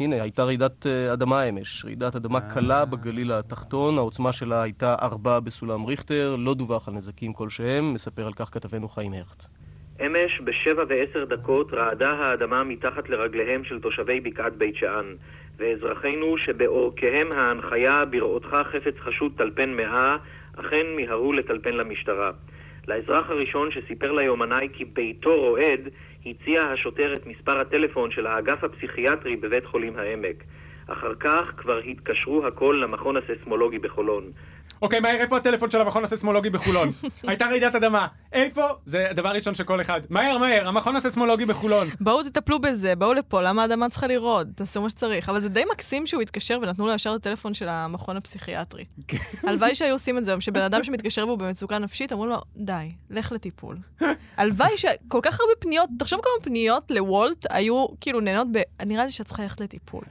הנה, 0.01 0.22
הייתה 0.22 0.44
רעידת 0.44 0.87
אה, 0.87 1.12
אדמה 1.12 1.42
אמש. 1.42 1.85
רעידת 1.85 2.16
אדמה 2.16 2.40
קלה 2.40 2.85
בגליל 2.85 3.33
התחתון, 3.33 3.99
העוצמה 3.99 4.33
שלה 4.33 4.62
הייתה 4.62 4.94
ארבע 5.03 5.40
בסולם 5.40 5.85
ריכטר, 5.85 6.37
לא 6.37 6.55
דווח 6.55 6.88
על 6.88 6.94
נזקים 6.94 7.33
כלשהם, 7.33 7.94
מספר 7.94 8.27
על 8.27 8.33
כך 8.33 8.49
כתבנו 8.53 8.88
חיים 8.88 9.12
הכט. 9.12 9.46
אמש 10.00 10.40
בשבע 10.44 10.85
ועשר 10.88 11.24
דקות 11.24 11.74
רעדה 11.74 12.11
האדמה 12.11 12.64
מתחת 12.64 13.09
לרגליהם 13.09 13.64
של 13.64 13.80
תושבי 13.80 14.20
בקעת 14.20 14.56
בית 14.56 14.76
שאן, 14.76 15.14
ואזרחינו 15.59 16.38
שבעורקיהם 16.38 17.32
ההנחיה 17.32 18.04
בראותך 18.04 18.56
חפץ 18.72 18.94
חשוד 18.98 19.32
טלפן 19.37 19.70
מאה, 19.70 20.16
אכן 20.56 20.87
מיהרו 20.96 21.32
לטלפן 21.32 21.72
למשטרה. 21.72 22.30
לאזרח 22.88 23.30
הראשון 23.30 23.70
שסיפר 23.70 24.12
ליומנאי 24.12 24.68
כי 24.72 24.85
ביתו 24.85 25.40
רועד, 25.40 25.80
הציע 26.26 26.62
השוטר 26.62 27.14
את 27.14 27.26
מספר 27.26 27.61
הטלפון 27.61 28.11
של 28.11 28.26
האגף 28.26 28.64
הפסיכיאטרי 28.64 29.37
בבית 29.37 29.66
חולים 29.66 29.96
העמק. 29.96 30.44
אחר 30.87 31.14
כך 31.14 31.52
כבר 31.56 31.78
התקשרו 31.78 32.46
הכל 32.46 32.80
למכון 32.82 33.16
הסיסמולוגי 33.16 33.78
בחולון. 33.78 34.24
אוקיי, 34.83 35.01
מהר, 35.01 35.17
איפה 35.17 35.37
הטלפון 35.37 35.71
של 35.71 35.81
המכון 35.81 36.05
הסיסמולוגי 36.05 36.51
בחולון? 36.51 36.89
הייתה 37.29 37.47
רעידת 37.47 37.75
אדמה. 37.75 38.07
איפה? 38.33 38.62
זה 38.85 39.11
הדבר 39.11 39.29
הראשון 39.29 39.55
של 39.55 39.65
כל 39.65 39.81
אחד. 39.81 40.01
מהר, 40.11 40.39
מהר, 40.39 40.69
המכון 40.69 40.97
הסיסמולוגי 40.97 41.47
בחולון. 41.47 41.89
בואו 42.01 42.23
תטפלו 42.23 42.59
בזה, 42.59 42.95
בואו 42.95 43.15
לפה, 43.15 43.43
למה 43.43 43.62
האדמה 43.62 43.89
צריכה 43.89 44.07
לרעוד? 44.07 44.53
תעשו 44.55 44.83
מה 44.83 44.91
שצריך. 44.91 45.29
אבל 45.29 45.41
זה 45.41 45.49
די 45.49 45.62
מקסים 45.73 46.07
שהוא 46.07 46.23
התקשר 46.23 46.59
ונתנו 46.62 46.87
לו 46.87 46.93
ישר 46.93 47.11
את 47.11 47.27
הטלפון 47.27 47.55
של 47.55 47.69
המכון 47.69 48.17
הפסיכיאטרי. 48.17 48.85
הלוואי 49.43 49.75
שהיו 49.77 49.95
עושים 49.95 50.19
את 50.19 50.25
זה, 50.25 50.41
שבן 50.41 50.62
אדם 50.62 50.85
שמתקשר 50.85 51.27
והוא 51.27 51.39
במצוקה 51.39 51.79
נפשית, 51.79 52.12
אמרו 52.12 52.27
לו, 52.27 52.37
די, 52.57 52.93
לך 53.11 53.33
לטיפול. 53.33 53.77
הלוואי 54.37 54.77
שכל 54.77 55.21
כך 55.23 55.41
הרבה 55.41 55.53
פניות, 55.59 55.91
תחשוב 55.99 56.21
כמה 56.21 56.45
פניות 56.45 56.91
לוולט 56.91 57.47
היו 57.51 57.87
כאילו 58.01 58.21
נהנות 58.21 58.47
ב... 58.53 58.59
נראה 58.87 59.05
לי 59.05 59.11
שאת 59.11 59.27
צריכה 59.27 59.43
ללכת 59.43 59.61
לטיפול. 59.61 60.03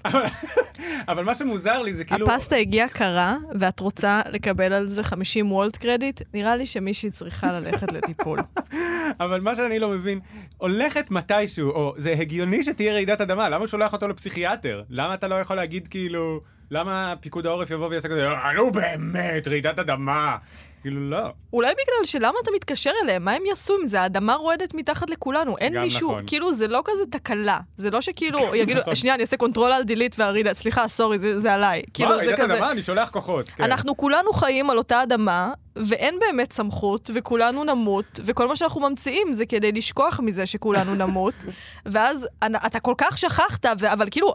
אבל 1.07 1.23
מה 1.23 1.35
שמוזר 1.35 1.81
לי 1.81 1.93
זה 1.93 2.05
כאילו... 2.05 2.31
הפסטה 2.31 2.55
הגיעה 2.55 2.89
קרה, 2.89 3.37
ואת 3.59 3.79
רוצה 3.79 4.21
לקבל 4.31 4.54
על 4.63 4.87
זה 4.87 5.03
50 5.03 5.51
וולט 5.51 5.77
קרדיט, 5.77 6.21
נראה 6.33 6.55
לי 6.55 6.65
שמישהי 6.65 7.09
צריכה 7.11 7.51
ללכת 7.51 7.91
לטיפול. 7.91 8.39
אבל 9.19 9.41
מה 9.41 9.55
שאני 9.55 9.79
לא 9.79 9.89
מבין, 9.89 10.19
הולכת 10.57 11.11
מתישהו, 11.11 11.69
או 11.69 11.93
זה 11.97 12.11
הגיוני 12.19 12.63
שתהיה 12.63 12.93
רעידת 12.93 13.21
אדמה, 13.21 13.49
למה 13.49 13.57
הוא 13.57 13.67
שולח 13.67 13.93
אותו 13.93 14.07
לפסיכיאטר? 14.07 14.83
למה 14.89 15.13
אתה 15.13 15.27
לא 15.27 15.35
יכול 15.35 15.55
להגיד 15.55 15.87
כאילו, 15.87 16.41
למה 16.71 17.13
פיקוד 17.21 17.45
העורף 17.45 17.69
יבוא 17.71 17.87
ויעשה 17.87 18.07
כזה, 18.07 18.29
"אה, 18.31 18.53
נו 18.53 18.71
באמת, 18.71 19.47
רעידת 19.47 19.79
אדמה. 19.79 20.37
כאילו, 20.85 21.09
לא. 21.09 21.29
אולי 21.53 21.73
בגלל 21.73 22.05
שלמה 22.05 22.37
אתה 22.43 22.51
מתקשר 22.55 22.91
אליהם? 23.03 23.25
מה 23.25 23.31
הם 23.31 23.45
יעשו 23.45 23.75
עם 23.81 23.87
זה? 23.87 24.01
האדמה 24.01 24.33
רועדת 24.35 24.73
מתחת 24.73 25.09
לכולנו. 25.09 25.57
אין 25.57 25.79
מישהו, 25.81 26.11
נכון. 26.11 26.23
כאילו, 26.27 26.53
זה 26.53 26.67
לא 26.67 26.81
כזה 26.85 27.03
תקלה. 27.09 27.59
זה 27.77 27.91
לא 27.91 28.01
שכאילו, 28.01 28.39
יגידו, 28.55 28.79
נכון. 28.79 28.95
שנייה, 28.95 29.15
אני 29.15 29.23
אעשה 29.23 29.37
control 29.37 29.71
alt 29.71 29.83
delete 29.83 30.15
לרעידה, 30.19 30.53
סליחה, 30.53 30.87
sorry, 30.87 31.19
זה 31.19 31.39
זה 31.39 31.53
עליי. 31.53 31.81
כאילו, 31.93 32.09
מה, 32.09 32.25
זה 32.25 32.33
כזה... 32.37 32.53
אדמה? 32.55 32.71
אני 32.71 32.83
שולח 32.83 33.09
כוחות. 33.09 33.49
כן. 33.49 33.63
אנחנו 33.63 33.97
כולנו 33.97 34.33
חיים 34.33 34.69
על 34.69 34.77
אותה 34.77 35.03
אדמה, 35.03 35.51
ואין 35.75 36.19
באמת 36.19 36.53
סמכות, 36.53 37.09
וכולנו 37.13 37.63
נמות, 37.63 38.19
וכל 38.25 38.47
מה 38.47 38.55
שאנחנו 38.55 38.81
ממציאים 38.89 39.33
זה 39.33 39.45
כדי 39.45 39.71
לשכוח 39.71 40.19
מזה 40.19 40.45
שכולנו 40.45 40.95
נמות, 40.95 41.33
ואז 41.85 42.27
אתה 42.65 42.79
כל 42.79 42.93
כך 42.97 43.17
שכחת, 43.17 43.65
ו- 43.79 43.93
אבל 43.93 44.07
כאילו, 44.11 44.33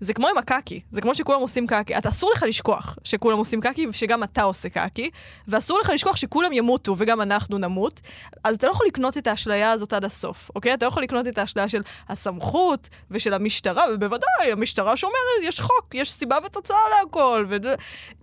זה 0.00 0.14
כמו 0.14 0.28
עם 0.28 0.38
הקקי, 0.38 0.80
זה 0.90 1.00
כמו 1.00 1.14
שכולם 1.14 1.40
עושים 1.40 1.66
קקי. 1.66 1.98
אתה 1.98 2.08
אסור 2.08 2.30
לך 2.34 2.42
לשכוח 2.48 2.96
שכולם 3.04 3.38
עושים 3.38 3.60
קקי, 3.60 3.86
ושגם 3.86 4.22
אתה 4.22 4.42
עושה 4.42 4.68
קקי, 4.68 5.10
ואסור 5.48 5.78
לך 5.80 5.90
לשכוח 5.94 6.16
שכולם 6.16 6.52
ימותו, 6.52 6.94
וגם 6.98 7.20
אנחנו 7.20 7.58
נמות, 7.58 8.00
אז 8.44 8.54
אתה 8.54 8.66
לא 8.66 8.72
יכול 8.72 8.86
לקנות 8.86 9.18
את 9.18 9.26
האשליה 9.26 9.70
הזאת 9.72 9.92
עד 9.92 10.04
הסוף, 10.04 10.50
אוקיי? 10.54 10.74
אתה 10.74 10.86
לא 10.86 10.90
יכול 10.90 11.02
לקנות 11.02 11.26
את 11.28 11.38
האשליה 11.38 11.68
של 11.68 11.82
הסמכות 12.08 12.88
ושל 13.10 13.34
המשטרה, 13.34 13.84
ובוודאי, 13.94 14.52
המשטרה 14.52 14.96
שאומרת, 14.96 15.16
יש 15.42 15.60
חוק, 15.60 15.94
יש 15.94 16.12
סיבה 16.12 16.36
ותוצאה 16.46 16.76
להכל. 16.98 17.46
וזה... 17.48 17.74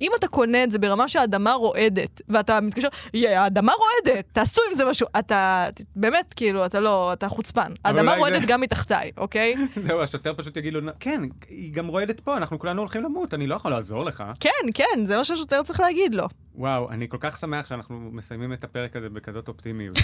אם 0.02 0.12
אתה 0.20 0.28
קונה 0.28 0.64
את 0.64 0.72
זה 0.72 0.80
ברמה 0.80 1.08
שהאדמה 1.10 1.54
רועדת, 1.54 2.22
ואתה 2.30 2.62
מתקשר, 2.62 2.88
"יא, 3.14 3.30
האדמה 3.40 3.72
רועדת, 3.74 4.26
תעשו 4.32 4.62
עם 4.70 4.76
זה 4.76 4.86
משהו, 4.86 5.08
אתה, 5.20 5.68
באמת, 5.96 6.34
כאילו, 6.36 6.66
אתה 6.66 6.80
לא, 6.80 7.14
אתה 7.14 7.30
חוצפן. 7.30 7.74
האדמה 7.86 8.16
רועדת 8.16 8.42
זה- 8.42 8.48
גם 8.48 8.62
מתחתיי, 8.62 9.12
אוקיי? 9.18 9.56
זהו, 9.88 10.02
השוטר 10.02 10.34
פשוט 10.38 10.58
יגיד 10.58 10.74
לו, 10.74 10.82
כן, 11.00 11.22
היא 11.50 11.74
גם 11.74 11.88
רועדת 11.88 12.20
פה, 12.20 12.38
אנחנו 12.38 12.60
כולנו 12.60 12.82
הולכים 12.82 13.04
למות, 13.04 13.34
אני 13.34 13.48
לא 13.48 13.56
יכול 13.56 13.72
לעזור 13.72 14.06
לך. 14.06 14.24
כן, 14.40 14.50
כן, 14.74 15.06
זה 15.06 15.18
מה 15.18 15.24
שהשוטר 15.24 15.64
צריך 15.64 15.80
להגיד 15.80 16.16
לו. 16.16 16.28
וואו, 16.56 16.92
אני 16.92 17.10
כל 17.10 17.18
כך 17.20 17.38
שמח 17.38 17.68
שאנחנו 17.68 18.10
מסיימים 18.12 18.54
את 18.54 18.64
הפרק 18.64 18.96
הזה 18.96 19.10
בכזאת 19.10 19.48
אופטימיות. 19.48 19.98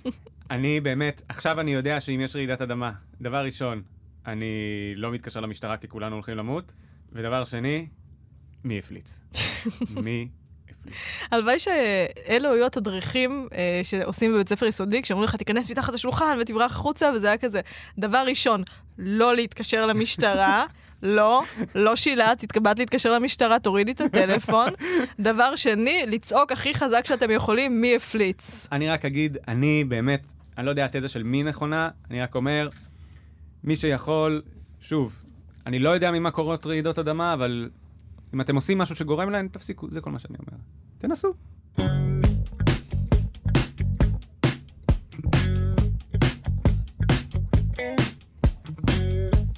אני 0.50 0.80
באמת, 0.80 1.22
עכשיו 1.28 1.60
אני 1.60 1.74
יודע 1.74 2.00
שאם 2.00 2.20
יש 2.20 2.36
רעידת 2.36 2.60
אדמה, 2.60 2.92
דבר 3.20 3.44
ראשון, 3.44 3.82
אני 4.26 4.46
לא 4.96 5.12
מתקשר 5.12 5.40
למשטרה 5.40 5.76
כי 5.76 5.88
כולנו 5.88 6.14
הולכים 6.14 6.36
למות, 6.36 6.72
ודבר 7.12 7.44
שני, 7.44 7.86
מי 8.64 8.78
הפליץ? 8.78 9.20
מי 10.04 10.28
הלוואי 11.30 11.58
שאלו 11.58 12.52
היו 12.52 12.66
התדריכים 12.66 13.48
אה, 13.54 13.80
שעושים 13.84 14.32
בבית 14.32 14.48
ספר 14.48 14.66
יסודי, 14.66 15.02
כשאמרו 15.02 15.24
לך, 15.24 15.36
תיכנס 15.36 15.70
מתחת 15.70 15.94
לשולחן 15.94 16.38
ותברח 16.40 16.72
החוצה, 16.72 17.10
וזה 17.14 17.26
היה 17.26 17.36
כזה. 17.36 17.60
דבר 17.98 18.24
ראשון, 18.26 18.62
לא 18.98 19.34
להתקשר 19.34 19.86
למשטרה. 19.86 20.64
לא, 21.02 21.42
לא 21.74 21.96
שילה, 21.96 22.32
תתקבעת 22.38 22.78
להתקשר 22.78 23.12
למשטרה, 23.12 23.58
תורידי 23.58 23.92
את 23.92 24.00
הטלפון. 24.00 24.68
דבר 25.20 25.56
שני, 25.56 26.04
לצעוק 26.06 26.52
הכי 26.52 26.74
חזק 26.74 27.06
שאתם 27.06 27.30
יכולים, 27.30 27.80
מי 27.80 27.96
הפליץ. 27.96 28.66
אני 28.72 28.88
רק 28.88 29.04
אגיד, 29.04 29.38
אני 29.48 29.84
באמת, 29.84 30.32
אני 30.58 30.66
לא 30.66 30.70
יודע 30.70 30.84
התזה 30.84 31.08
של 31.08 31.22
מי 31.22 31.42
נכונה, 31.42 31.88
אני 32.10 32.22
רק 32.22 32.34
אומר, 32.34 32.68
מי 33.64 33.76
שיכול, 33.76 34.42
שוב, 34.80 35.22
אני 35.66 35.78
לא 35.78 35.90
יודע 35.90 36.10
ממה 36.10 36.30
קורות 36.30 36.66
רעידות 36.66 36.98
אדמה, 36.98 37.32
אבל 37.32 37.68
אם 38.34 38.40
אתם 38.40 38.54
עושים 38.54 38.78
משהו 38.78 38.96
שגורם 38.96 39.30
להן, 39.30 39.48
תפסיקו, 39.48 39.90
זה 39.90 40.00
כל 40.00 40.10
מה 40.10 40.18
שאני 40.18 40.36
אומר. 40.38 40.58
תנסו. 40.98 41.34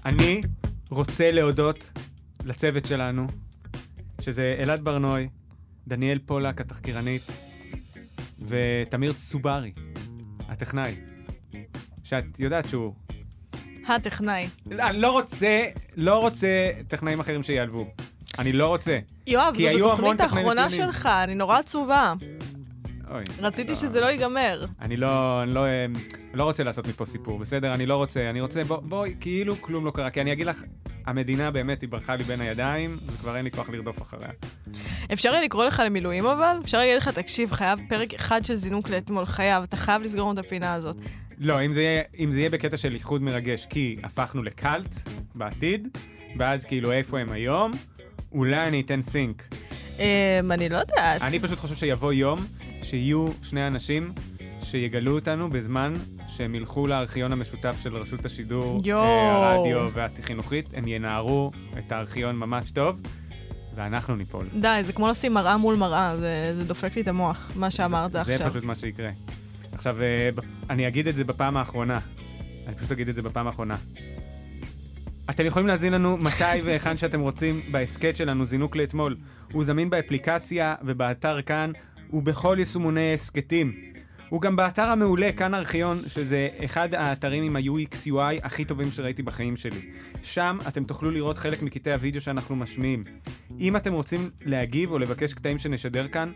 אני 0.05 0.41
רוצה 0.91 1.31
להודות 1.31 1.93
לצוות 2.45 2.85
שלנו, 2.85 3.27
שזה 4.21 4.57
אלעד 4.59 4.85
ברנוי, 4.85 5.29
דניאל 5.89 6.19
פולק, 6.27 6.61
התחקירנית, 6.61 7.23
ותמיר 8.41 9.13
צוברי, 9.13 9.73
הטכנאי. 10.49 10.97
שאת 12.05 12.41
יודעת 12.41 12.69
שהוא... 12.69 12.95
הטכנאי. 13.87 14.49
אני 14.71 14.99
לא 14.99 15.13
רוצה, 15.13 15.65
לא 15.97 16.19
רוצה 16.19 16.71
טכנאים 16.89 17.21
אחרים 17.21 17.43
שיעלבו. 17.43 17.87
אני 18.39 18.53
לא 18.53 18.67
רוצה. 18.67 18.99
יואב, 19.27 19.55
זאת 19.59 19.85
התוכנית 19.91 20.21
האחרונה. 20.21 20.71
שלך, 20.71 21.07
אני 21.25 21.35
נורא 21.35 21.59
עצובה. 21.59 22.13
אוי. 23.11 23.25
רציתי 23.41 23.75
שזה 23.75 24.01
לא 24.01 24.07
ייגמר. 24.07 24.67
אני 24.81 24.97
לא, 24.97 25.43
אני 25.43 25.55
לא, 25.55 25.65
אה, 25.67 25.87
לא 26.35 26.45
רוצה 26.45 26.65
לעשות 26.65 26.87
מפה 26.87 27.05
סיפור, 27.05 27.39
בסדר? 27.39 27.75
אני 27.75 27.87
לא 27.87 27.97
רוצה, 27.97 28.31
אני 28.31 28.41
רוצה, 28.41 28.65
בוא, 28.65 28.77
בואי, 28.77 29.15
כאילו 29.21 29.57
כלום 29.61 29.85
לא 29.85 29.91
קרה. 29.91 30.11
כי 30.11 30.21
אני 30.21 30.33
אגיד 30.33 30.47
לך, 30.47 30.63
המדינה 31.07 31.51
באמת, 31.51 31.81
היא 31.81 31.89
ברחה 31.89 32.17
לי 32.17 32.25
בין 32.25 32.41
הידיים, 32.41 32.99
וכבר 33.07 33.37
אין 33.37 33.45
לי 33.45 33.51
כוח 33.51 33.69
לרדוף 33.69 34.03
אחריה. 34.03 34.31
אפשר 35.13 35.29
יהיה 35.29 35.43
לקרוא 35.43 35.65
לך 35.65 35.83
למילואים 35.87 36.27
אבל? 36.27 36.57
אפשר 36.65 36.79
להגיד 36.79 36.97
לך, 36.97 37.09
תקשיב, 37.09 37.53
חייב 37.53 37.79
פרק 37.89 38.15
אחד 38.15 38.45
של 38.45 38.55
זינוק 38.55 38.89
לאתמול, 38.89 39.27
חייב, 39.27 39.63
אתה 39.63 39.77
חייב 39.77 40.03
לסגור 40.03 40.33
את 40.33 40.39
הפינה 40.39 40.75
הזאת. 40.75 40.97
לא, 41.39 41.65
אם 41.65 41.73
זה, 41.73 41.83
יהיה, 41.83 42.03
אם 42.19 42.33
זה 42.33 42.39
יהיה 42.39 42.51
בקטע 42.51 42.77
של 42.77 42.95
איחוד 42.95 43.23
מרגש, 43.23 43.67
כי 43.67 43.97
הפכנו 44.03 44.43
לקאלט 44.43 44.97
בעתיד, 45.35 45.89
ואז 46.37 46.65
כאילו 46.65 46.93
איפה 46.93 47.19
הם 47.19 47.33
היום, 47.33 47.71
אולי 48.35 48.69
אני 48.69 48.81
אתן 48.81 49.03
סינק. 49.03 49.49
אמ, 49.99 50.53
אני 50.53 50.69
לא 50.69 50.77
יודעת. 50.77 51.23
אני 51.23 51.39
פשוט 51.39 51.59
חושב 51.59 51.75
שיבוא 51.75 52.13
יום 52.13 52.47
שיהיו 52.83 53.27
שני 53.43 53.67
אנשים 53.67 54.13
שיגלו 54.63 55.15
אותנו 55.15 55.51
בזמן 55.51 55.93
שהם 56.29 56.55
ילכו 56.55 56.87
לארכיון 56.87 57.33
המשותף 57.33 57.77
של 57.83 57.97
רשות 57.97 58.25
השידור. 58.25 58.83
אה, 58.93 59.53
הרדיו 59.53 59.89
והחינוכית, 59.95 60.75
הם 60.75 60.89
ינערו 60.89 61.51
את 61.79 61.93
הארכיון 61.93 62.37
ממש 62.37 62.71
טוב, 62.71 63.01
ואנחנו 63.75 64.17
ניפול. 64.17 64.49
די, 64.61 64.79
זה 64.83 64.93
כמו 64.93 65.09
לשים 65.09 65.35
מראה 65.35 65.57
מול 65.57 65.77
מראה, 65.77 66.17
זה, 66.17 66.51
זה 66.53 66.65
דופק 66.65 66.97
לי 66.97 67.03
את 67.03 67.09
המוח, 67.09 67.53
מה 67.55 67.71
שאמרת 67.71 68.15
עכשיו. 68.15 68.39
זה 68.39 68.51
פשוט 68.51 68.65
מה 68.65 68.75
שיקרה. 68.75 69.11
עכשיו, 69.73 70.03
אה, 70.03 70.29
אני 70.71 70.89
אגיד 70.89 71.09
את 71.09 71.15
זה 71.15 71.25
בפעם 71.25 71.57
האחרונה. 71.57 71.99
אני 72.67 72.75
פשוט 72.77 72.93
אגיד 72.93 73.09
את 73.09 73.15
זה 73.15 73.23
בפעם 73.23 73.47
האחרונה. 73.47 73.77
אתם 75.31 75.47
יכולים 75.47 75.67
להזין 75.67 75.93
לנו 75.93 76.17
מתי 76.17 76.63
והיכן 76.65 76.97
שאתם 76.97 77.21
רוצים 77.21 77.61
בהסכת 77.71 78.17
שלנו, 78.17 78.45
זינוק 78.45 78.77
לאתמול. 78.77 79.17
הוא 79.53 79.65
זמין 79.65 79.91
באפליקציה 79.91 80.75
ובאתר 80.83 81.43
כאן, 81.43 81.73
ובכל 82.13 82.57
יישומוני 82.59 83.15
הסכתים. 83.15 83.73
הוא 84.29 84.41
גם 84.41 84.57
באתר 84.57 84.83
המעולה, 84.83 85.33
כאן 85.33 85.55
ארכיון, 85.55 86.03
שזה 86.07 86.49
אחד 86.65 86.95
האתרים 86.95 87.45
עם 87.45 87.57
ה-UX 87.57 87.95
UI 88.07 88.41
הכי 88.43 88.65
טובים 88.65 88.91
שראיתי 88.91 89.23
בחיים 89.23 89.57
שלי. 89.57 89.91
שם 90.23 90.59
אתם 90.69 90.85
תוכלו 90.85 91.11
לראות 91.11 91.39
חלק 91.39 91.63
מקטעי 91.63 91.93
הוידאו 91.93 92.21
שאנחנו 92.21 92.57
משמיעים. 92.57 93.05
אם 93.61 93.77
אתם 93.77 93.93
רוצים 93.93 94.31
להגיב 94.45 94.91
או 94.91 94.99
לבקש 94.99 95.35
קטעים 95.35 95.59
שנשדר 95.59 96.09
כאן, 96.09 96.33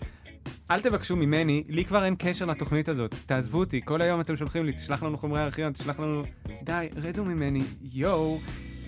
אל 0.70 0.80
תבקשו 0.80 1.16
ממני, 1.16 1.64
לי 1.68 1.84
כבר 1.84 2.04
אין 2.04 2.14
קשר 2.18 2.44
לתוכנית 2.44 2.88
הזאת. 2.88 3.14
תעזבו 3.26 3.58
אותי, 3.58 3.80
כל 3.84 4.02
היום 4.02 4.20
אתם 4.20 4.36
שולחים 4.36 4.64
לי, 4.64 4.72
תשלח 4.72 5.02
לנו 5.02 5.18
חומרי 5.18 5.42
ארכיון, 5.42 5.72
תשלח 5.72 6.00
לנו... 6.00 6.22
די, 6.62 6.88
רדו 6.96 7.24
ממני, 7.24 7.62
יואו. 7.94 8.38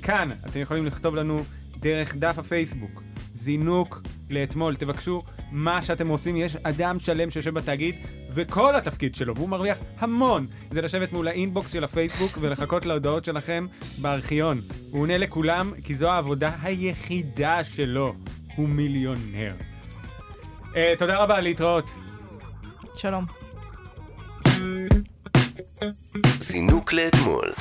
כאן 0.03 0.31
אתם 0.47 0.61
יכולים 0.61 0.87
לכתוב 0.87 1.15
לנו 1.15 1.45
דרך 1.77 2.17
דף 2.17 2.39
הפייסבוק. 2.39 3.03
זינוק 3.35 4.03
לאתמול, 4.31 4.77
תבקשו 4.77 5.23
מה 5.51 5.83
שאתם 5.83 6.09
רוצים. 6.09 6.37
יש 6.37 6.57
אדם 6.57 6.99
שלם 6.99 7.31
שיושב 7.31 7.55
בתאגיד, 7.55 7.95
וכל 8.31 8.77
התפקיד 8.77 9.15
שלו, 9.15 9.37
והוא 9.37 9.49
מרוויח 9.49 9.79
המון, 9.99 10.47
זה 10.71 10.83
לשבת 10.83 11.13
מול 11.13 11.29
האינבוקס 11.29 11.73
של 11.73 11.85
הפייסבוק 11.85 12.39
ולחכות 12.41 12.87
להודעות 12.87 13.25
שלכם 13.25 13.67
בארכיון. 14.01 14.61
הוא 14.91 15.01
עונה 15.01 15.19
לכולם, 15.19 15.73
כי 15.85 15.95
זו 15.95 16.11
העבודה 16.11 16.51
היחידה 16.63 17.65
שלו. 17.65 18.15
הוא 18.57 18.69
מיליונר. 18.69 19.55
Uh, 20.63 20.77
תודה 20.99 21.23
רבה, 21.23 21.41
להתראות. 21.41 21.91
שלום. 22.97 23.25
זינוק 26.41 26.93
לאתמול. 26.93 27.53